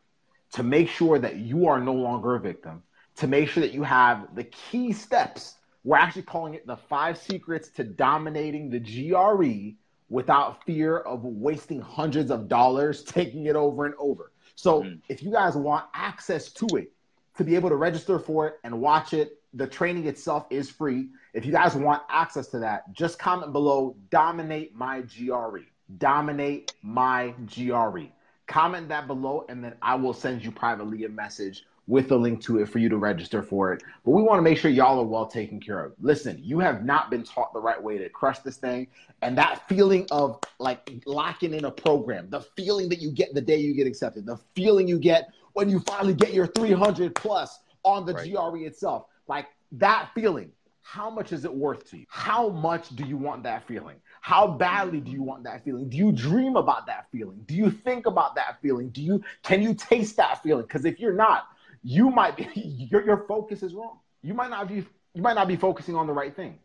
to 0.52 0.64
make 0.64 0.90
sure 0.90 1.18
that 1.20 1.38
you 1.38 1.68
are 1.68 1.80
no 1.80 1.94
longer 1.94 2.36
a 2.36 2.40
victim, 2.40 2.84
to 3.16 3.28
make 3.28 3.48
sure 3.48 3.62
that 3.62 3.74
you 3.74 3.84
have 3.84 4.36
the 4.36 4.44
key 4.44 4.92
steps. 4.92 5.56
We're 5.86 5.98
actually 5.98 6.24
calling 6.24 6.54
it 6.54 6.68
the 6.68 6.76
five 6.76 7.18
secrets 7.18 7.70
to 7.72 7.84
dominating 7.86 8.70
the 8.70 8.80
GRE 8.80 9.76
without 10.10 10.64
fear 10.66 10.98
of 11.00 11.24
wasting 11.24 11.80
hundreds 11.80 12.32
of 12.32 12.48
dollars 12.48 13.04
taking 13.04 13.46
it 13.46 13.56
over 13.56 13.86
and 13.86 13.96
over. 14.00 14.32
So 14.56 14.84
mm. 14.84 15.00
if 15.08 15.24
you 15.24 15.32
guys 15.32 15.56
want 15.56 15.86
access 15.94 16.52
to 16.54 16.68
it, 16.78 16.92
to 17.38 17.44
be 17.44 17.56
able 17.56 17.70
to 17.70 17.76
register 17.76 18.20
for 18.20 18.48
it 18.48 18.60
and 18.64 18.82
watch 18.82 19.14
it, 19.14 19.40
the 19.54 19.66
training 19.66 20.08
itself 20.08 20.46
is 20.50 20.70
free. 20.70 21.08
If 21.34 21.46
you 21.46 21.52
guys 21.52 21.76
want 21.76 22.04
access 22.10 22.48
to 22.48 22.60
that, 22.60 22.92
just 22.92 23.18
comment 23.18 23.54
below 23.54 23.96
dominate 24.10 24.76
my 24.76 25.02
GRE. 25.02 25.62
Dominate 25.98 26.74
my 26.82 27.34
GRE. 27.46 28.08
Comment 28.48 28.90
that 28.90 29.08
below, 29.08 29.46
and 29.48 29.64
then 29.64 29.76
I 29.82 29.96
will 29.96 30.14
send 30.14 30.44
you 30.44 30.52
privately 30.52 31.06
a 31.06 31.10
message 31.10 31.66
with 31.90 32.12
a 32.12 32.16
link 32.16 32.40
to 32.40 32.60
it 32.60 32.70
for 32.70 32.78
you 32.78 32.88
to 32.88 32.98
register 32.98 33.42
for 33.42 33.74
it. 33.74 33.84
But 34.06 34.12
we 34.12 34.22
want 34.22 34.38
to 34.38 34.44
make 34.44 34.60
sure 34.60 34.70
y'all 34.70 35.00
are 35.00 35.06
well 35.06 35.26
taken 35.26 35.60
care 35.60 35.84
of. 35.84 35.94
Listen, 36.00 36.40
you 36.40 36.60
have 36.60 36.86
not 36.86 37.10
been 37.10 37.24
taught 37.24 37.52
the 37.52 37.60
right 37.60 37.82
way 37.82 37.98
to 37.98 38.08
crush 38.10 38.38
this 38.40 38.58
thing. 38.58 38.88
And 39.24 39.36
that 39.40 39.68
feeling 39.68 40.06
of 40.12 40.40
like 40.60 40.88
locking 41.08 41.56
in 41.56 41.66
a 41.66 41.72
program, 41.72 42.30
the 42.30 42.42
feeling 42.42 42.90
that 42.90 43.02
you 43.02 43.12
get 43.12 43.34
the 43.34 43.42
day 43.42 43.58
you 43.58 43.74
get 43.74 43.88
accepted, 43.88 44.28
the 44.28 44.38
feeling 44.56 44.88
you 44.88 45.00
get 45.00 45.32
when 45.54 45.68
you 45.68 45.80
finally 45.80 46.14
get 46.14 46.32
your 46.32 46.46
300 46.46 47.16
plus 47.16 47.60
on 47.84 48.06
the 48.06 48.14
right. 48.14 48.32
GRE 48.32 48.68
itself, 48.68 49.08
like 49.28 49.48
that 49.72 50.12
feeling. 50.14 50.52
How 50.82 51.10
much 51.10 51.34
is 51.34 51.46
it 51.46 51.54
worth 51.54 51.90
to 51.92 51.98
you? 51.98 52.06
How 52.08 52.50
much 52.50 52.96
do 52.96 53.04
you 53.04 53.18
want 53.18 53.44
that 53.44 53.68
feeling? 53.68 53.98
How 54.22 54.48
badly 54.48 55.00
do 55.00 55.12
you 55.12 55.22
want 55.22 55.44
that 55.44 55.64
feeling? 55.64 55.88
Do 55.88 55.98
you 55.98 56.12
dream 56.12 56.56
about 56.56 56.88
that 56.88 57.08
feeling? 57.12 57.44
Do 57.46 57.56
you 57.56 57.70
think 57.70 58.06
about 58.08 58.36
that 58.36 58.60
feeling? 58.62 58.90
Do 58.90 59.02
you 59.04 59.24
can 59.44 59.62
you 59.62 59.74
taste 59.76 60.18
that 60.18 60.42
feeling? 60.42 60.64
Because 60.64 60.86
if 60.86 61.00
you're 61.00 61.14
not, 61.14 61.48
you 61.84 62.10
might 62.10 62.38
be 62.38 62.48
your, 62.92 63.06
your 63.06 63.26
focus 63.28 63.64
is 63.64 63.74
wrong. 63.74 64.00
You 64.22 64.34
might 64.34 64.50
not 64.50 64.68
be 64.68 64.86
you 65.14 65.22
might 65.22 65.34
not 65.34 65.48
be 65.48 65.56
focusing 65.56 65.96
on 65.96 66.08
the 66.08 66.14
right 66.14 66.36
thing. 66.36 66.60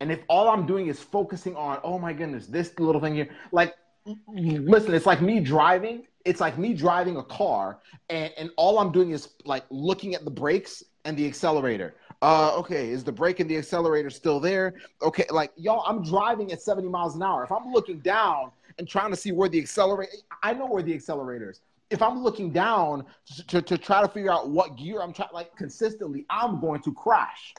And 0.00 0.10
if 0.10 0.20
all 0.28 0.48
I'm 0.48 0.66
doing 0.66 0.88
is 0.88 0.98
focusing 0.98 1.54
on, 1.54 1.78
oh 1.84 1.96
my 1.98 2.12
goodness, 2.12 2.46
this 2.46 2.76
little 2.80 3.00
thing 3.00 3.14
here, 3.14 3.28
like 3.52 3.76
listen, 4.34 4.94
it's 4.94 5.06
like 5.06 5.22
me 5.22 5.40
driving. 5.40 6.06
It's 6.24 6.40
like 6.40 6.58
me 6.58 6.72
driving 6.72 7.16
a 7.16 7.22
car, 7.22 7.80
and, 8.08 8.32
and 8.36 8.50
all 8.56 8.78
I'm 8.78 8.92
doing 8.92 9.10
is 9.10 9.30
like 9.44 9.64
looking 9.70 10.14
at 10.14 10.24
the 10.24 10.30
brakes 10.30 10.84
and 11.04 11.16
the 11.16 11.26
accelerator. 11.26 11.94
Uh, 12.20 12.54
okay, 12.56 12.90
is 12.90 13.02
the 13.02 13.10
brake 13.10 13.40
and 13.40 13.50
the 13.50 13.56
accelerator 13.56 14.08
still 14.08 14.38
there? 14.38 14.74
Okay, 15.02 15.24
like 15.30 15.50
y'all, 15.56 15.82
I'm 15.84 16.04
driving 16.04 16.52
at 16.52 16.62
70 16.62 16.88
miles 16.88 17.16
an 17.16 17.22
hour. 17.24 17.42
If 17.42 17.50
I'm 17.50 17.72
looking 17.72 17.98
down 17.98 18.52
and 18.78 18.86
trying 18.86 19.10
to 19.10 19.16
see 19.16 19.32
where 19.32 19.48
the 19.48 19.58
accelerator, 19.58 20.12
I 20.44 20.54
know 20.54 20.66
where 20.66 20.82
the 20.82 20.94
accelerator 20.94 21.50
is 21.50 21.60
if 21.92 22.02
I'm 22.02 22.22
looking 22.22 22.50
down 22.50 23.04
to, 23.36 23.46
to, 23.46 23.62
to 23.62 23.78
try 23.78 24.02
to 24.02 24.08
figure 24.08 24.32
out 24.32 24.48
what 24.48 24.76
gear 24.76 25.00
I'm 25.00 25.12
trying, 25.12 25.28
like 25.32 25.54
consistently, 25.56 26.24
I'm 26.30 26.60
going 26.60 26.80
to 26.82 26.92
crash. 26.92 27.54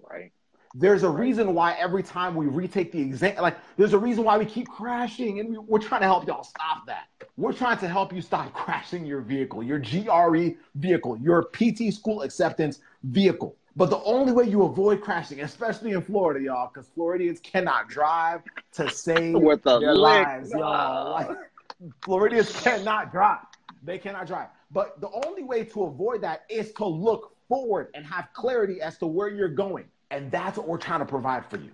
Right. 0.00 0.32
There's 0.74 1.04
a 1.04 1.08
right. 1.08 1.20
reason 1.20 1.54
why 1.54 1.74
every 1.74 2.02
time 2.02 2.34
we 2.34 2.46
retake 2.46 2.90
the 2.90 3.00
exam, 3.00 3.36
like 3.40 3.56
there's 3.76 3.92
a 3.92 3.98
reason 3.98 4.24
why 4.24 4.38
we 4.38 4.46
keep 4.46 4.68
crashing, 4.68 5.38
and 5.38 5.50
we, 5.50 5.58
we're 5.58 5.78
trying 5.78 6.00
to 6.00 6.06
help 6.06 6.26
y'all 6.26 6.42
stop 6.42 6.86
that. 6.86 7.08
We're 7.36 7.52
trying 7.52 7.78
to 7.78 7.88
help 7.88 8.12
you 8.12 8.22
stop 8.22 8.52
crashing 8.54 9.04
your 9.06 9.20
vehicle, 9.20 9.62
your 9.62 9.78
GRE 9.78 10.56
vehicle, 10.74 11.18
your 11.18 11.44
PT 11.52 11.92
school 11.92 12.22
acceptance 12.22 12.80
vehicle. 13.04 13.56
But 13.76 13.90
the 13.90 14.00
only 14.02 14.32
way 14.32 14.44
you 14.44 14.62
avoid 14.62 15.00
crashing, 15.00 15.40
especially 15.40 15.92
in 15.92 16.02
Florida, 16.02 16.44
y'all, 16.44 16.70
because 16.72 16.88
Floridians 16.94 17.40
cannot 17.40 17.88
drive 17.88 18.42
to 18.74 18.88
save 18.88 19.34
With 19.34 19.64
their 19.64 19.94
lives, 19.94 20.50
y'all. 20.52 21.12
Like, 21.12 21.28
Floridians 22.04 22.52
cannot 22.62 23.10
drive. 23.10 23.44
They 23.84 23.98
cannot 23.98 24.26
drive. 24.26 24.48
But 24.70 25.00
the 25.00 25.10
only 25.26 25.44
way 25.44 25.64
to 25.64 25.84
avoid 25.84 26.22
that 26.22 26.44
is 26.48 26.72
to 26.74 26.86
look 26.86 27.36
forward 27.48 27.88
and 27.94 28.04
have 28.06 28.28
clarity 28.32 28.80
as 28.80 28.98
to 28.98 29.06
where 29.06 29.28
you're 29.28 29.48
going. 29.48 29.84
And 30.10 30.30
that's 30.30 30.56
what 30.56 30.66
we're 30.66 30.78
trying 30.78 31.00
to 31.00 31.06
provide 31.06 31.44
for 31.46 31.58
you. 31.58 31.70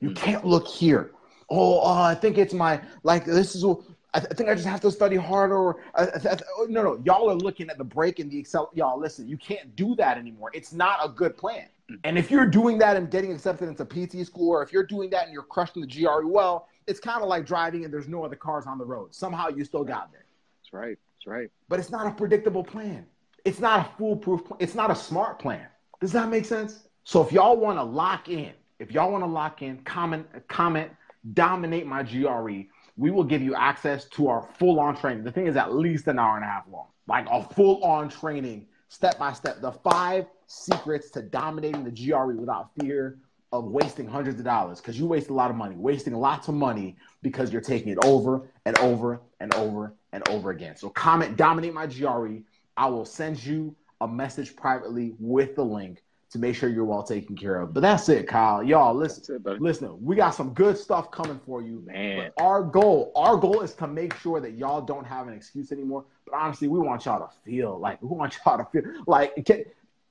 You 0.00 0.10
mm. 0.10 0.16
can't 0.16 0.44
look 0.44 0.66
here. 0.66 1.12
Oh, 1.50 1.80
uh, 1.80 2.02
I 2.02 2.14
think 2.14 2.38
it's 2.38 2.54
my, 2.54 2.80
like, 3.02 3.24
this 3.24 3.54
is, 3.54 3.64
I, 3.64 4.20
th- 4.20 4.28
I 4.30 4.34
think 4.34 4.48
I 4.48 4.54
just 4.54 4.66
have 4.66 4.80
to 4.80 4.90
study 4.90 5.16
harder. 5.16 5.56
Or, 5.56 5.82
uh, 5.94 6.06
th- 6.06 6.38
th- 6.38 6.68
no, 6.68 6.82
no, 6.82 7.02
y'all 7.04 7.30
are 7.30 7.34
looking 7.34 7.68
at 7.70 7.78
the 7.78 7.84
brake 7.84 8.18
in 8.18 8.28
the 8.28 8.38
Excel. 8.38 8.70
Y'all, 8.74 8.98
listen, 8.98 9.28
you 9.28 9.36
can't 9.36 9.76
do 9.76 9.94
that 9.96 10.18
anymore. 10.18 10.50
It's 10.54 10.72
not 10.72 10.98
a 11.04 11.08
good 11.08 11.36
plan. 11.36 11.66
Mm. 11.90 12.00
And 12.04 12.18
if 12.18 12.30
you're 12.30 12.46
doing 12.46 12.78
that 12.78 12.96
and 12.96 13.10
getting 13.10 13.32
accepted 13.32 13.68
into 13.68 13.84
PT 13.84 14.26
school, 14.26 14.50
or 14.50 14.62
if 14.62 14.72
you're 14.72 14.86
doing 14.86 15.10
that 15.10 15.24
and 15.24 15.32
you're 15.32 15.42
crushing 15.42 15.82
the 15.82 15.88
GRE 15.88 16.26
well, 16.26 16.68
it's 16.86 17.00
kind 17.00 17.22
of 17.22 17.28
like 17.28 17.46
driving 17.46 17.84
and 17.84 17.92
there's 17.92 18.08
no 18.08 18.24
other 18.24 18.36
cars 18.36 18.66
on 18.66 18.78
the 18.78 18.84
road. 18.84 19.14
Somehow 19.14 19.48
you 19.48 19.64
still 19.64 19.84
got 19.84 20.10
there. 20.12 20.24
That's 20.62 20.72
right. 20.72 20.98
That's 21.24 21.32
right. 21.32 21.50
But 21.68 21.80
it's 21.80 21.90
not 21.90 22.06
a 22.06 22.10
predictable 22.10 22.64
plan. 22.64 23.06
It's 23.44 23.58
not 23.58 23.80
a 23.80 23.96
foolproof 23.96 24.44
plan. 24.44 24.58
It's 24.60 24.74
not 24.74 24.90
a 24.90 24.94
smart 24.94 25.38
plan. 25.38 25.66
Does 26.00 26.12
that 26.12 26.28
make 26.28 26.44
sense? 26.44 26.88
So 27.04 27.22
if 27.22 27.32
y'all 27.32 27.56
want 27.56 27.78
to 27.78 27.82
lock 27.82 28.28
in, 28.28 28.52
if 28.78 28.90
y'all 28.90 29.10
want 29.10 29.24
to 29.24 29.28
lock 29.28 29.62
in, 29.62 29.78
comment, 29.84 30.26
comment, 30.48 30.90
dominate 31.32 31.86
my 31.86 32.02
GRE, 32.02 32.64
we 32.96 33.10
will 33.10 33.24
give 33.24 33.42
you 33.42 33.54
access 33.54 34.04
to 34.06 34.28
our 34.28 34.42
full 34.58 34.80
on 34.80 34.96
training. 34.96 35.24
The 35.24 35.32
thing 35.32 35.46
is 35.46 35.56
at 35.56 35.74
least 35.74 36.06
an 36.08 36.18
hour 36.18 36.36
and 36.36 36.44
a 36.44 36.48
half 36.48 36.64
long, 36.70 36.88
like 37.06 37.26
a 37.30 37.42
full 37.42 37.82
on 37.82 38.08
training, 38.08 38.66
step 38.88 39.18
by 39.18 39.32
step. 39.32 39.60
The 39.60 39.72
five 39.72 40.26
secrets 40.46 41.10
to 41.10 41.22
dominating 41.22 41.84
the 41.84 41.90
GRE 41.90 42.34
without 42.34 42.70
fear 42.78 43.18
of 43.52 43.66
wasting 43.66 44.06
hundreds 44.06 44.38
of 44.38 44.44
dollars 44.44 44.80
because 44.80 44.98
you 44.98 45.06
waste 45.06 45.30
a 45.30 45.34
lot 45.34 45.50
of 45.50 45.56
money, 45.56 45.76
wasting 45.76 46.14
lots 46.14 46.48
of 46.48 46.54
money 46.54 46.96
because 47.22 47.52
you're 47.52 47.62
taking 47.62 47.92
it 47.92 47.98
over 48.04 48.50
and 48.64 48.76
over 48.78 49.20
and 49.40 49.54
over 49.54 49.94
and 50.14 50.26
over 50.28 50.50
again. 50.50 50.76
So 50.76 50.88
comment, 50.90 51.36
dominate 51.36 51.74
my 51.74 51.86
GRE. 51.86 52.38
I 52.76 52.86
will 52.86 53.04
send 53.04 53.44
you 53.44 53.74
a 54.00 54.08
message 54.08 54.54
privately 54.54 55.14
with 55.18 55.56
the 55.56 55.64
link 55.64 56.02
to 56.30 56.38
make 56.38 56.54
sure 56.54 56.68
you're 56.68 56.84
well 56.84 57.02
taken 57.02 57.36
care 57.36 57.60
of. 57.60 57.74
But 57.74 57.80
that's 57.80 58.08
it, 58.08 58.28
Kyle. 58.28 58.62
Y'all, 58.62 58.94
listen, 58.94 59.42
it, 59.44 59.60
listen. 59.60 59.96
We 60.02 60.16
got 60.16 60.30
some 60.30 60.54
good 60.54 60.78
stuff 60.78 61.10
coming 61.10 61.40
for 61.44 61.62
you. 61.62 61.82
Man, 61.86 62.30
but 62.36 62.42
our 62.42 62.62
goal, 62.62 63.12
our 63.16 63.36
goal 63.36 63.60
is 63.60 63.74
to 63.74 63.88
make 63.88 64.16
sure 64.18 64.40
that 64.40 64.52
y'all 64.52 64.80
don't 64.80 65.06
have 65.06 65.26
an 65.26 65.34
excuse 65.34 65.72
anymore. 65.72 66.04
But 66.24 66.34
honestly, 66.34 66.68
we 66.68 66.78
want 66.78 67.04
y'all 67.04 67.20
to 67.20 67.34
feel 67.44 67.78
like 67.78 68.00
we 68.00 68.08
want 68.08 68.36
y'all 68.46 68.58
to 68.58 68.64
feel 68.70 68.82
like. 69.06 69.44
Can, 69.44 69.64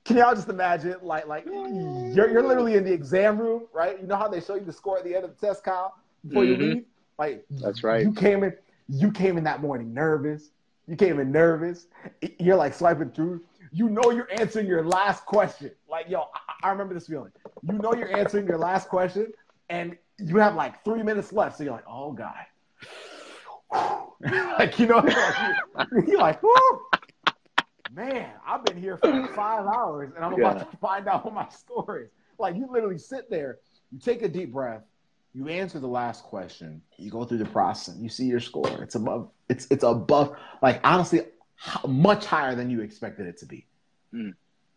can 0.04 0.18
y'all 0.18 0.34
just 0.34 0.50
imagine, 0.50 0.96
like, 1.00 1.26
like 1.26 1.46
you're, 1.46 2.30
you're 2.30 2.46
literally 2.46 2.74
in 2.74 2.84
the 2.84 2.92
exam 2.92 3.38
room, 3.38 3.62
right? 3.72 3.98
You 3.98 4.06
know 4.06 4.16
how 4.16 4.28
they 4.28 4.42
show 4.42 4.54
you 4.54 4.64
the 4.64 4.72
score 4.72 4.98
at 4.98 5.04
the 5.04 5.14
end 5.14 5.24
of 5.24 5.38
the 5.38 5.46
test, 5.46 5.64
Kyle, 5.64 5.94
before 6.26 6.42
mm-hmm. 6.42 6.60
you 6.60 6.74
leave. 6.74 6.84
Like, 7.18 7.44
that's 7.50 7.82
right. 7.82 8.02
You 8.02 8.12
came 8.12 8.44
in 8.44 8.52
you 8.88 9.10
came 9.10 9.38
in 9.38 9.44
that 9.44 9.60
morning 9.60 9.92
nervous. 9.94 10.50
You 10.86 10.96
came 10.96 11.18
in 11.18 11.32
nervous. 11.32 11.86
You're 12.38 12.56
like 12.56 12.74
swiping 12.74 13.10
through. 13.10 13.42
You 13.72 13.88
know 13.88 14.10
you're 14.10 14.28
answering 14.38 14.66
your 14.66 14.84
last 14.84 15.24
question. 15.26 15.70
Like, 15.88 16.08
yo, 16.08 16.24
I, 16.34 16.68
I 16.68 16.70
remember 16.70 16.94
this 16.94 17.06
feeling. 17.06 17.32
You 17.62 17.78
know 17.78 17.94
you're 17.94 18.16
answering 18.16 18.46
your 18.46 18.58
last 18.58 18.88
question, 18.88 19.32
and 19.68 19.96
you 20.18 20.36
have 20.36 20.54
like 20.54 20.84
three 20.84 21.02
minutes 21.02 21.32
left. 21.32 21.56
So 21.56 21.64
you're 21.64 21.72
like, 21.72 21.88
oh 21.88 22.12
god. 22.12 22.44
like 24.58 24.78
you 24.78 24.86
know, 24.86 24.98
like, 24.98 25.88
you're 26.06 26.18
like, 26.18 26.40
man, 27.92 28.30
I've 28.46 28.64
been 28.64 28.76
here 28.76 28.96
for 28.98 29.28
five 29.34 29.66
hours, 29.66 30.12
and 30.14 30.24
I'm 30.24 30.34
about 30.34 30.70
to 30.70 30.76
find 30.78 31.08
out 31.08 31.24
what 31.24 31.34
my 31.34 31.48
score 31.48 32.00
is. 32.00 32.10
Like 32.38 32.56
you 32.56 32.68
literally 32.70 32.98
sit 32.98 33.30
there, 33.30 33.58
you 33.92 33.98
take 33.98 34.22
a 34.22 34.28
deep 34.28 34.52
breath, 34.52 34.82
you 35.34 35.48
answer 35.48 35.80
the 35.80 35.88
last 35.88 36.24
question, 36.24 36.80
you 36.96 37.10
go 37.10 37.24
through 37.24 37.38
the 37.38 37.44
process, 37.44 37.96
you 37.98 38.08
see 38.08 38.26
your 38.26 38.40
score. 38.40 38.82
It's 38.82 38.94
above. 38.94 39.30
It's 39.48 39.66
it's 39.70 39.82
above. 39.82 40.36
Like 40.62 40.80
honestly, 40.84 41.22
much 41.86 42.24
higher 42.24 42.54
than 42.54 42.70
you 42.70 42.80
expected 42.80 43.26
it 43.26 43.36
to 43.38 43.46
be. 43.46 43.66
Mm. 44.14 44.34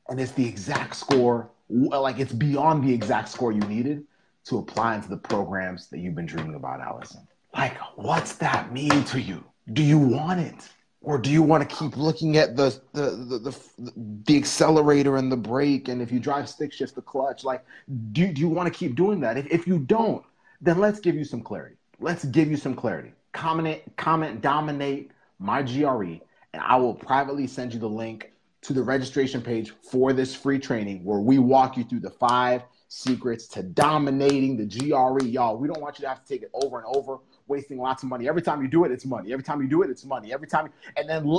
And 0.09 0.19
it's 0.19 0.31
the 0.31 0.47
exact 0.47 0.95
score. 0.95 1.51
Like 1.69 2.19
it's 2.19 2.33
beyond 2.33 2.83
the 2.83 2.93
exact 2.93 3.29
score 3.29 3.51
you 3.51 3.61
needed 3.61 4.03
to 4.45 4.57
apply 4.57 4.95
into 4.95 5.09
the 5.09 5.17
programs 5.17 5.87
that 5.89 5.99
you've 5.99 6.15
been 6.15 6.25
dreaming 6.25 6.55
about, 6.55 6.79
Allison. 6.79 7.27
Like, 7.53 7.77
what's 7.95 8.35
that 8.35 8.71
mean 8.71 9.03
to 9.05 9.21
you? 9.21 9.43
Do 9.73 9.83
you 9.83 9.99
want 9.99 10.39
it? 10.39 10.69
or 11.01 11.17
do 11.17 11.29
you 11.29 11.43
want 11.43 11.67
to 11.67 11.75
keep 11.75 11.95
looking 11.95 12.37
at 12.37 12.55
the 12.55 12.79
the, 12.93 13.11
the 13.11 13.39
the 13.39 13.93
the, 14.25 14.37
accelerator 14.37 15.17
and 15.17 15.31
the 15.31 15.37
brake 15.37 15.87
and 15.89 16.01
if 16.01 16.11
you 16.11 16.19
drive 16.19 16.49
stick 16.49 16.73
shift 16.73 16.95
the 16.95 17.01
clutch 17.01 17.43
like 17.43 17.63
do, 18.11 18.27
do 18.33 18.41
you 18.41 18.49
want 18.49 18.71
to 18.71 18.77
keep 18.77 18.95
doing 18.95 19.19
that 19.19 19.37
if, 19.37 19.45
if 19.51 19.67
you 19.67 19.77
don't 19.77 20.23
then 20.61 20.79
let's 20.79 20.99
give 20.99 21.15
you 21.15 21.23
some 21.23 21.41
clarity. 21.41 21.75
Let's 21.99 22.25
give 22.25 22.49
you 22.49 22.57
some 22.57 22.75
clarity. 22.75 23.13
Comment, 23.33 23.81
comment, 23.97 24.41
dominate 24.41 25.11
my 25.39 25.61
GRE, 25.61 26.19
and 26.53 26.61
I 26.61 26.75
will 26.77 26.95
privately 26.95 27.47
send 27.47 27.73
you 27.73 27.79
the 27.79 27.89
link 27.89 28.31
to 28.61 28.73
the 28.73 28.81
registration 28.81 29.41
page 29.41 29.71
for 29.81 30.13
this 30.13 30.35
free 30.35 30.59
training 30.59 31.03
where 31.03 31.19
we 31.19 31.37
walk 31.37 31.77
you 31.77 31.83
through 31.83 31.99
the 31.99 32.09
five 32.09 32.63
secrets 32.89 33.47
to 33.47 33.63
dominating 33.63 34.57
the 34.57 34.65
GRE. 34.65 35.25
Y'all, 35.25 35.57
we 35.57 35.67
don't 35.67 35.81
want 35.81 35.99
you 35.99 36.03
to 36.03 36.09
have 36.09 36.23
to 36.23 36.27
take 36.27 36.43
it 36.43 36.51
over 36.53 36.77
and 36.77 36.85
over, 36.95 37.17
wasting 37.47 37.77
lots 37.77 38.03
of 38.03 38.09
money. 38.09 38.27
Every 38.27 38.41
time 38.41 38.61
you 38.61 38.67
do 38.67 38.83
it, 38.85 38.91
it's 38.91 39.05
money. 39.05 39.31
Every 39.31 39.43
time 39.43 39.61
you 39.61 39.67
do 39.67 39.83
it, 39.83 39.89
it's 39.89 40.05
money. 40.05 40.33
Every 40.33 40.47
time, 40.47 40.69
and 40.95 41.07
then 41.07 41.29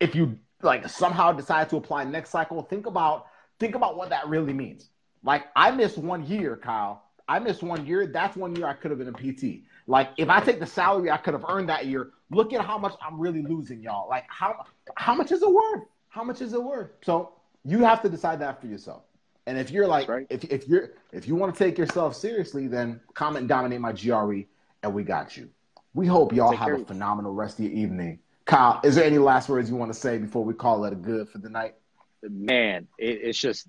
if 0.00 0.14
you 0.14 0.38
like 0.62 0.88
somehow 0.88 1.32
decide 1.32 1.68
to 1.70 1.76
apply 1.76 2.04
next 2.04 2.30
cycle, 2.30 2.62
think 2.62 2.86
about 2.86 3.26
think 3.58 3.74
about 3.74 3.96
what 3.96 4.10
that 4.10 4.28
really 4.28 4.52
means. 4.52 4.88
Like 5.22 5.44
I 5.54 5.70
missed 5.70 5.98
one 5.98 6.26
year, 6.26 6.56
Kyle, 6.56 7.03
I 7.28 7.38
missed 7.38 7.62
one 7.62 7.86
year. 7.86 8.06
That's 8.06 8.36
one 8.36 8.54
year 8.54 8.66
I 8.66 8.74
could 8.74 8.90
have 8.90 8.98
been 8.98 9.08
a 9.08 9.12
PT. 9.12 9.62
Like 9.86 10.10
if 10.16 10.28
I 10.28 10.40
take 10.40 10.60
the 10.60 10.66
salary 10.66 11.10
I 11.10 11.16
could 11.16 11.34
have 11.34 11.44
earned 11.48 11.68
that 11.68 11.86
year, 11.86 12.10
look 12.30 12.52
at 12.52 12.64
how 12.64 12.78
much 12.78 12.94
I'm 13.04 13.18
really 13.18 13.42
losing, 13.42 13.82
y'all. 13.82 14.08
Like 14.08 14.24
how 14.28 14.64
how 14.96 15.14
much 15.14 15.32
is 15.32 15.42
it 15.42 15.50
worth? 15.50 15.84
How 16.08 16.22
much 16.22 16.40
is 16.40 16.52
it 16.52 16.62
worth? 16.62 16.90
So 17.02 17.32
you 17.64 17.78
have 17.80 18.02
to 18.02 18.08
decide 18.08 18.40
that 18.40 18.60
for 18.60 18.66
yourself. 18.66 19.02
And 19.46 19.58
if 19.58 19.70
you're 19.70 19.86
like, 19.86 20.08
right. 20.08 20.26
if 20.30 20.44
if 20.44 20.68
you're 20.68 20.92
if 21.12 21.28
you 21.28 21.34
want 21.34 21.54
to 21.54 21.58
take 21.58 21.76
yourself 21.76 22.16
seriously, 22.16 22.66
then 22.66 23.00
comment 23.14 23.40
and 23.40 23.48
dominate 23.48 23.80
my 23.80 23.92
GRE, 23.92 24.44
and 24.82 24.94
we 24.94 25.02
got 25.02 25.36
you. 25.36 25.50
We 25.92 26.06
hope 26.06 26.32
y'all 26.32 26.50
take 26.50 26.60
have 26.60 26.80
a 26.80 26.84
phenomenal 26.84 27.32
rest 27.32 27.58
of 27.58 27.66
your 27.66 27.74
evening. 27.74 28.18
Kyle, 28.46 28.80
is 28.84 28.94
there 28.94 29.04
any 29.04 29.18
last 29.18 29.48
words 29.48 29.70
you 29.70 29.76
want 29.76 29.92
to 29.92 29.98
say 29.98 30.18
before 30.18 30.44
we 30.44 30.54
call 30.54 30.84
it 30.84 30.92
a 30.92 30.96
good 30.96 31.28
for 31.28 31.38
the 31.38 31.48
night? 31.48 31.74
Man, 32.22 32.88
it, 32.98 33.20
it's 33.22 33.38
just 33.38 33.68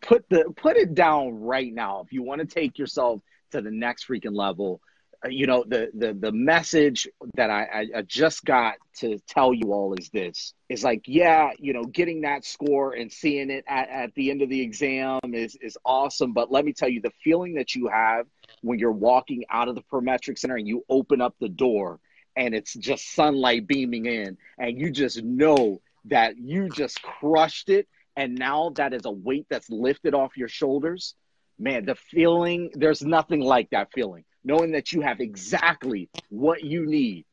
put 0.00 0.28
the 0.28 0.52
put 0.56 0.76
it 0.76 0.94
down 0.94 1.40
right 1.40 1.72
now. 1.72 2.02
If 2.04 2.12
you 2.12 2.22
want 2.22 2.40
to 2.40 2.46
take 2.46 2.78
yourself 2.78 3.20
to 3.52 3.60
the 3.60 3.70
next 3.70 4.08
freaking 4.08 4.34
level, 4.34 4.80
uh, 5.24 5.28
you 5.28 5.46
know 5.46 5.64
the 5.66 5.90
the 5.94 6.12
the 6.12 6.32
message 6.32 7.08
that 7.34 7.50
I, 7.50 7.86
I 7.96 8.02
just 8.02 8.44
got 8.44 8.74
to 8.98 9.18
tell 9.26 9.54
you 9.54 9.72
all 9.72 9.94
is 9.94 10.10
this 10.10 10.52
is 10.68 10.84
like 10.84 11.02
yeah 11.06 11.50
you 11.58 11.72
know 11.72 11.84
getting 11.84 12.22
that 12.22 12.44
score 12.44 12.92
and 12.92 13.10
seeing 13.10 13.50
it 13.50 13.64
at, 13.66 13.88
at 13.88 14.14
the 14.14 14.30
end 14.30 14.42
of 14.42 14.48
the 14.48 14.60
exam 14.60 15.20
is 15.24 15.56
is 15.60 15.78
awesome 15.84 16.32
but 16.32 16.50
let 16.50 16.64
me 16.64 16.72
tell 16.72 16.88
you 16.88 17.00
the 17.00 17.12
feeling 17.24 17.54
that 17.54 17.74
you 17.74 17.88
have 17.88 18.26
when 18.62 18.78
you're 18.78 18.92
walking 18.92 19.44
out 19.50 19.68
of 19.68 19.74
the 19.74 19.82
Prometric 19.82 20.38
Center 20.38 20.56
and 20.56 20.68
you 20.68 20.84
open 20.88 21.20
up 21.20 21.34
the 21.40 21.48
door 21.48 21.98
and 22.36 22.54
it's 22.54 22.74
just 22.74 23.14
sunlight 23.14 23.66
beaming 23.66 24.06
in 24.06 24.36
and 24.58 24.78
you 24.78 24.90
just 24.90 25.22
know 25.22 25.80
that 26.06 26.36
you 26.36 26.68
just 26.68 27.02
crushed 27.02 27.68
it 27.68 27.88
and 28.16 28.34
now 28.34 28.70
that 28.76 28.92
is 28.92 29.04
a 29.04 29.10
weight 29.10 29.46
that's 29.48 29.70
lifted 29.70 30.14
off 30.14 30.36
your 30.36 30.48
shoulders 30.48 31.14
man 31.58 31.84
the 31.84 31.94
feeling 31.94 32.70
there's 32.74 33.02
nothing 33.02 33.40
like 33.40 33.68
that 33.70 33.88
feeling 33.92 34.24
knowing 34.46 34.70
that 34.72 34.92
you 34.92 35.00
have 35.00 35.20
exactly 35.20 36.08
what 36.30 36.62
you 36.62 36.86
need 36.86 37.24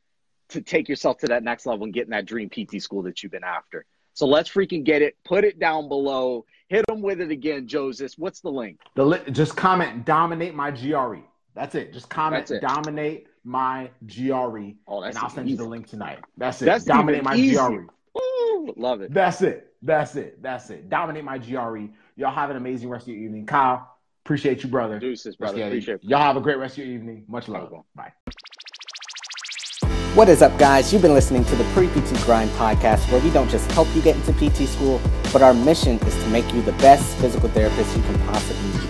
to 0.49 0.61
take 0.61 0.89
yourself 0.89 1.17
to 1.19 1.27
that 1.27 1.43
next 1.43 1.65
level 1.65 1.85
and 1.85 1.93
get 1.93 2.05
in 2.05 2.09
that 2.09 2.25
dream 2.25 2.49
PT 2.49 2.81
school 2.81 3.03
that 3.03 3.21
you've 3.21 3.31
been 3.31 3.43
after. 3.43 3.85
So 4.13 4.25
let's 4.27 4.49
freaking 4.49 4.83
get 4.83 5.01
it. 5.01 5.15
Put 5.23 5.43
it 5.43 5.59
down 5.59 5.87
below. 5.87 6.45
Hit 6.67 6.85
them 6.87 7.01
with 7.01 7.21
it 7.21 7.31
again, 7.31 7.67
Joseph. 7.67 8.13
What's 8.17 8.41
the 8.41 8.49
link? 8.49 8.79
The 8.95 9.05
li- 9.05 9.31
just 9.31 9.55
comment 9.55 10.05
dominate 10.05 10.53
my 10.53 10.71
GRE. 10.71 11.21
That's 11.55 11.75
it. 11.75 11.93
Just 11.93 12.09
comment 12.09 12.49
it. 12.49 12.61
dominate 12.61 13.27
my 13.43 13.89
GRE, 14.07 14.73
oh, 14.87 15.01
and 15.01 15.17
I'll 15.17 15.29
send 15.29 15.47
easy. 15.47 15.51
you 15.51 15.57
the 15.57 15.65
link 15.65 15.87
tonight. 15.87 16.19
That's 16.37 16.61
it. 16.61 16.65
That's 16.65 16.85
dominate 16.85 17.23
my 17.23 17.35
easy. 17.35 17.57
GRE. 17.57 17.87
Ooh, 18.17 18.73
love 18.77 19.01
it. 19.01 19.13
That's 19.13 19.41
it. 19.41 19.72
That's 19.83 20.15
it. 20.15 20.41
That's 20.41 20.69
it. 20.69 20.89
Dominate 20.89 21.23
my 21.23 21.37
GRE. 21.37 21.89
Y'all 22.15 22.33
have 22.33 22.49
an 22.49 22.57
amazing 22.57 22.89
rest 22.89 23.03
of 23.03 23.13
your 23.13 23.23
evening. 23.23 23.45
Kyle, 23.45 23.93
Appreciate 24.25 24.63
you, 24.63 24.69
brother. 24.69 24.99
Deuces, 24.99 25.35
brother. 25.35 25.61
Appreciate 25.61 26.01
you. 26.01 26.11
Y'all 26.11 26.21
have 26.21 26.37
a 26.37 26.41
great 26.41 26.57
rest 26.57 26.77
of 26.77 26.85
your 26.85 26.95
evening. 26.95 27.25
Much 27.27 27.49
love. 27.49 27.73
Bye. 27.93 28.13
What 30.15 30.29
is 30.29 30.41
up, 30.41 30.57
guys? 30.57 30.93
You've 30.93 31.01
been 31.01 31.13
listening 31.13 31.43
to 31.43 31.55
the 31.57 31.65
Pre 31.73 31.87
PT 31.87 32.23
Grind 32.23 32.49
podcast, 32.51 33.11
where 33.11 33.19
we 33.19 33.29
don't 33.31 33.49
just 33.49 33.69
help 33.73 33.93
you 33.93 34.01
get 34.01 34.15
into 34.15 34.31
PT 34.31 34.65
school, 34.69 35.01
but 35.33 35.41
our 35.41 35.53
mission 35.53 35.97
is 36.07 36.15
to 36.23 36.29
make 36.29 36.53
you 36.53 36.61
the 36.61 36.71
best 36.73 37.17
physical 37.17 37.49
therapist 37.49 37.97
you 37.97 38.03
can 38.03 38.17
possibly 38.27 38.79
be. 38.79 38.87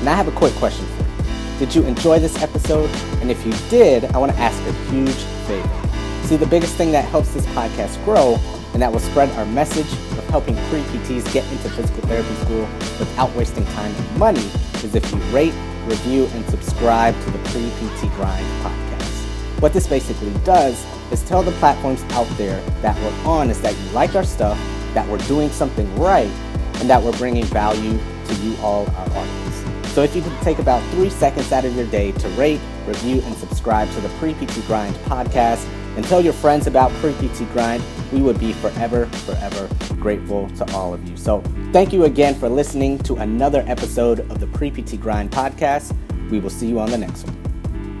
And 0.00 0.10
I 0.10 0.14
have 0.14 0.28
a 0.28 0.32
quick 0.32 0.52
question 0.54 0.84
for 0.84 1.04
you. 1.04 1.58
Did 1.58 1.74
you 1.74 1.82
enjoy 1.84 2.18
this 2.18 2.42
episode? 2.42 2.90
And 3.22 3.30
if 3.30 3.46
you 3.46 3.52
did, 3.70 4.04
I 4.06 4.18
want 4.18 4.32
to 4.32 4.38
ask 4.38 4.62
a 4.66 4.72
huge 4.90 5.14
favor. 5.46 6.26
See, 6.26 6.36
the 6.36 6.46
biggest 6.46 6.74
thing 6.74 6.92
that 6.92 7.06
helps 7.06 7.32
this 7.32 7.46
podcast 7.46 8.04
grow 8.04 8.38
and 8.76 8.82
that 8.82 8.92
will 8.92 9.00
spread 9.00 9.30
our 9.38 9.46
message 9.46 9.90
of 10.18 10.28
helping 10.28 10.54
pre-PTs 10.68 11.32
get 11.32 11.50
into 11.50 11.66
physical 11.70 12.02
therapy 12.02 12.34
school 12.44 12.60
without 12.98 13.34
wasting 13.34 13.64
time 13.68 13.90
and 13.90 14.18
money 14.18 14.50
is 14.84 14.94
if 14.94 15.10
you 15.10 15.18
rate, 15.34 15.54
review, 15.86 16.26
and 16.34 16.44
subscribe 16.50 17.18
to 17.22 17.30
the 17.30 17.38
Pre-PT 17.48 18.12
Grind 18.16 18.44
podcast. 18.62 19.62
What 19.62 19.72
this 19.72 19.86
basically 19.86 20.30
does 20.44 20.84
is 21.10 21.26
tell 21.26 21.42
the 21.42 21.52
platforms 21.52 22.02
out 22.10 22.28
there 22.36 22.60
that 22.82 22.94
we're 23.00 23.26
on 23.26 23.48
is 23.48 23.62
that 23.62 23.74
you 23.74 23.90
like 23.92 24.14
our 24.14 24.24
stuff, 24.24 24.58
that 24.92 25.08
we're 25.08 25.26
doing 25.26 25.48
something 25.48 25.90
right, 25.96 26.28
and 26.74 26.90
that 26.90 27.02
we're 27.02 27.16
bringing 27.16 27.44
value 27.44 27.98
to 28.26 28.34
you 28.42 28.58
all, 28.58 28.86
our 28.90 29.08
audience. 29.08 29.92
So 29.94 30.02
if 30.02 30.14
you 30.14 30.20
could 30.20 30.38
take 30.42 30.58
about 30.58 30.82
three 30.90 31.08
seconds 31.08 31.50
out 31.50 31.64
of 31.64 31.74
your 31.74 31.86
day 31.86 32.12
to 32.12 32.28
rate, 32.30 32.60
review, 32.86 33.22
and 33.24 33.34
subscribe 33.36 33.90
to 33.92 34.02
the 34.02 34.10
Pre-PT 34.18 34.66
Grind 34.66 34.94
podcast, 35.06 35.66
and 35.96 36.04
tell 36.04 36.20
your 36.20 36.32
friends 36.32 36.66
about 36.66 36.90
Pre-PT 37.00 37.50
Grind. 37.52 37.82
We 38.12 38.20
would 38.20 38.38
be 38.38 38.52
forever, 38.52 39.06
forever 39.06 39.68
grateful 40.00 40.48
to 40.50 40.72
all 40.72 40.94
of 40.94 41.08
you. 41.08 41.16
So 41.16 41.40
thank 41.72 41.92
you 41.92 42.04
again 42.04 42.34
for 42.34 42.48
listening 42.48 42.98
to 43.00 43.16
another 43.16 43.64
episode 43.66 44.20
of 44.30 44.38
the 44.38 44.46
Pre-PT 44.46 45.00
Grind 45.00 45.30
podcast. 45.30 45.96
We 46.30 46.38
will 46.38 46.50
see 46.50 46.68
you 46.68 46.78
on 46.78 46.90
the 46.90 46.98
next 46.98 47.24
one. 47.26 47.45